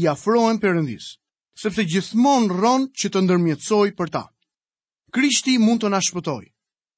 i 0.02 0.06
afroen 0.13 0.62
përëndisë 0.62 1.17
sepse 1.56 1.86
gjithmonë 1.88 2.52
rron 2.52 2.86
që 3.00 3.10
të 3.12 3.22
ndërmjetësoj 3.26 3.88
për 3.96 4.10
ta. 4.12 4.22
Krishti 5.15 5.56
mund 5.63 5.80
të 5.84 5.91
na 5.94 6.02
shpëtoj. 6.04 6.44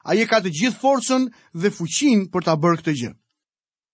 Ai 0.09 0.25
ka 0.25 0.39
të 0.41 0.51
gjithë 0.57 0.81
forcën 0.81 1.27
dhe 1.53 1.69
fuqinë 1.77 2.29
për 2.33 2.45
ta 2.47 2.53
bërë 2.57 2.79
këtë 2.81 2.93
gjë. 3.01 3.11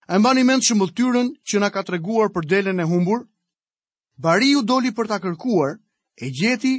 E 0.08 0.14
mbani 0.20 0.44
mend 0.44 0.64
shëmbulltyrën 0.64 1.28
që 1.48 1.60
na 1.60 1.68
ka 1.72 1.82
treguar 1.84 2.32
për 2.32 2.48
delen 2.48 2.80
e 2.80 2.86
humbur? 2.88 3.26
Bariu 4.16 4.62
doli 4.62 4.92
për 4.94 5.08
ta 5.10 5.18
kërkuar, 5.18 5.76
e 6.20 6.26
gjeti 6.30 6.74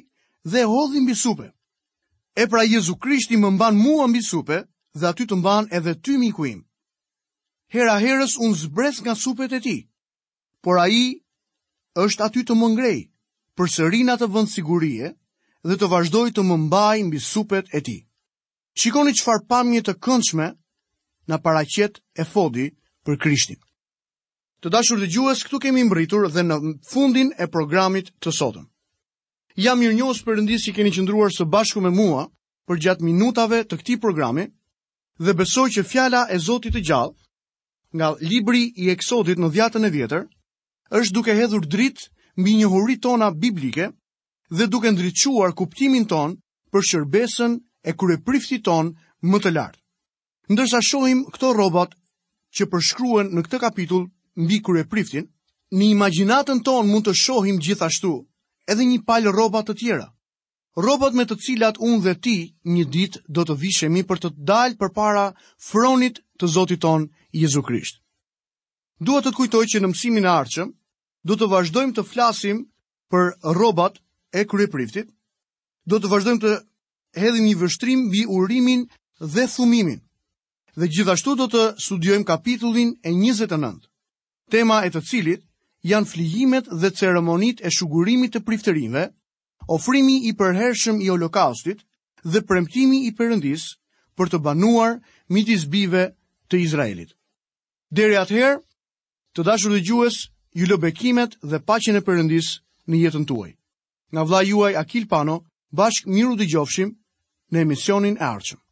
dhe 0.45 0.63
hodhi 0.69 1.01
mbi 1.03 1.15
supe. 1.17 1.51
E 2.35 2.47
pra 2.49 2.63
Jezu 2.65 2.95
Krishti 2.95 3.37
më 3.37 3.49
mban 3.55 3.75
mua 3.77 4.07
mbi 4.07 4.21
supe 4.23 4.63
dhe 4.97 5.05
aty 5.07 5.25
të 5.27 5.35
mban 5.41 5.67
edhe 5.71 5.93
ty 6.01 6.17
miku 6.17 6.45
im. 6.45 6.61
Hera 7.73 7.97
herës 7.99 8.37
unë 8.39 8.55
zbres 8.65 9.01
nga 9.01 9.15
supet 9.15 9.51
e 9.53 9.59
ti, 9.59 9.77
por 10.61 10.79
a 10.79 10.87
i 10.87 11.19
është 11.97 12.23
aty 12.23 12.41
të 12.47 12.55
më 12.55 12.69
ngrejë 12.75 13.05
për 13.59 13.69
sërin 13.71 14.09
të 14.19 14.27
vënd 14.35 14.49
sigurie 14.51 15.11
dhe 15.65 15.75
të 15.81 15.87
vazhdoj 15.91 16.27
të 16.35 16.43
mëmbaj 16.47 16.97
mbi 17.07 17.19
supet 17.25 17.69
e 17.73 17.81
ti. 17.87 17.97
Shikoni 18.81 19.13
qëfar 19.15 19.45
pamje 19.51 19.81
të 19.87 19.95
këndshme 20.03 20.47
në 21.31 21.37
paracet 21.45 22.01
e 22.13 22.23
fodi 22.27 22.67
për 23.07 23.17
krishtin. 23.23 23.59
Të 24.61 24.69
dashur 24.73 24.99
dhe 24.99 25.07
gjues, 25.13 25.43
këtu 25.45 25.59
kemi 25.65 25.83
mbritur 25.87 26.27
dhe 26.33 26.43
në 26.45 26.55
fundin 26.91 27.31
e 27.39 27.47
programit 27.53 28.11
të 28.21 28.33
sotëm. 28.39 28.65
Jam 29.63 29.79
mirë 29.79 29.95
njës 29.95 30.21
për 30.25 30.39
rëndis 30.39 30.65
që 30.67 30.73
keni 30.75 30.91
qëndruar 30.95 31.31
së 31.31 31.47
bashku 31.55 31.81
me 31.85 31.91
mua 31.95 32.27
për 32.67 32.79
gjatë 32.83 33.05
minutave 33.07 33.61
të 33.63 33.79
këti 33.79 33.97
programi 34.03 34.49
dhe 35.21 35.33
besoj 35.41 35.67
që 35.75 35.85
fjala 35.87 36.25
e 36.33 36.39
Zotit 36.43 36.75
të 36.75 36.83
gjallë 36.89 37.15
nga 37.95 38.09
libri 38.19 38.65
i 38.83 38.89
eksodit 38.91 39.39
në 39.39 39.49
dhjatën 39.55 39.87
e 39.87 39.93
vjetër 39.93 40.25
është 40.99 41.15
duke 41.15 41.33
hedhur 41.37 41.63
dritë 41.71 42.09
mbi 42.37 42.55
njohurit 42.55 43.01
tona 43.01 43.31
biblike 43.31 43.87
dhe 44.51 44.67
duke 44.67 44.91
ndryquar 44.91 45.53
kuptimin 45.55 46.05
ton 46.11 46.35
për 46.73 46.81
shërbesën 46.89 47.51
e 47.83 47.91
kure 47.99 48.17
prifti 48.27 48.57
ton 48.65 48.91
më 49.31 49.37
të 49.43 49.51
lartë. 49.55 49.79
Ndërsa 50.51 50.79
shohim 50.83 51.23
këto 51.33 51.53
robot 51.55 51.95
që 52.55 52.67
përshkruen 52.71 53.31
në 53.35 53.41
këtë 53.45 53.59
kapitull 53.63 54.05
mbi 54.43 54.57
kure 54.65 54.83
priftin, 54.85 55.29
në 55.71 55.85
imaginatën 55.95 56.59
ton 56.65 56.85
mund 56.91 57.07
të 57.07 57.13
shohim 57.23 57.57
gjithashtu 57.63 58.11
edhe 58.71 58.83
një 58.85 58.99
palë 59.07 59.31
robot 59.31 59.69
të 59.71 59.75
tjera. 59.79 60.07
Robot 60.85 61.13
me 61.15 61.23
të 61.25 61.35
cilat 61.43 61.77
unë 61.79 62.03
dhe 62.05 62.13
ti 62.25 62.35
një 62.75 62.85
dit 62.93 63.13
do 63.31 63.45
të 63.47 63.55
vishemi 63.63 64.03
për 64.03 64.19
të 64.23 64.29
dalë 64.49 64.77
për 64.81 64.89
para 64.97 65.25
fronit 65.69 66.19
të 66.39 66.51
Zotit 66.55 66.81
ton, 66.83 67.07
Jezu 67.31 67.63
Krisht. 67.63 68.03
Dua 68.99 69.23
të 69.23 69.31
të 69.31 69.35
kujtoj 69.39 69.63
që 69.71 69.79
në 69.81 69.89
mësimin 69.93 70.27
e 70.27 70.31
arqëm, 70.39 70.69
do 71.25 71.33
të 71.37 71.47
vazhdojmë 71.49 71.95
të 71.97 72.03
flasim 72.05 72.59
për 73.09 73.33
robat 73.57 73.97
e 74.35 74.45
kryepriftit, 74.49 75.09
do 75.89 75.97
të 75.99 76.11
vazhdojmë 76.13 76.41
të 76.41 76.53
hedhim 77.23 77.47
një 77.49 77.57
vështrim 77.63 78.05
mbi 78.09 78.21
urimin 78.37 78.85
dhe 79.35 79.45
thumimin. 79.49 79.99
Dhe 80.77 80.89
gjithashtu 80.93 81.35
do 81.39 81.47
të 81.49 81.63
studiojmë 81.85 82.27
kapitullin 82.27 82.91
e 83.07 83.13
29, 83.15 83.77
tema 84.51 84.83
e 84.85 84.89
të 84.91 85.01
cilit 85.09 85.45
janë 85.87 86.09
flijimet 86.11 86.69
dhe 86.81 86.89
ceremonit 86.91 87.61
e 87.65 87.71
shugurimit 87.73 88.35
të 88.35 88.43
priftërinve, 88.45 89.05
ofrimi 89.71 90.19
i 90.29 90.33
përhershëm 90.37 90.99
i 91.01 91.09
holokaustit 91.09 91.81
dhe 92.25 92.41
premtimi 92.43 92.99
i 93.07 93.13
përëndis 93.17 93.65
për 94.17 94.33
të 94.33 94.41
banuar 94.45 94.99
mitis 95.33 95.63
bive 95.73 96.09
të 96.49 96.59
Izraelit. 96.65 97.15
Deri 97.89 98.17
atëherë, 98.19 98.59
të 99.35 99.43
dashur 99.47 99.71
dhe 99.75 99.81
gjues, 99.87 100.19
ju 100.57 100.65
lë 100.69 100.77
bekimet 100.85 101.33
dhe 101.51 101.59
paqen 101.67 101.99
e 101.99 102.01
Perëndis 102.07 102.47
në 102.89 102.95
jetën 103.03 103.25
tuaj. 103.31 103.51
Nga 104.13 104.21
vla 104.27 104.39
juaj 104.49 104.73
Akil 104.81 105.05
Pano, 105.11 105.35
bashkë 105.79 106.11
miru 106.15 106.37
dëgjofshim 106.39 106.95
në 107.51 107.59
emisionin 107.65 108.15
e 108.23 108.25
ardhshëm. 108.33 108.64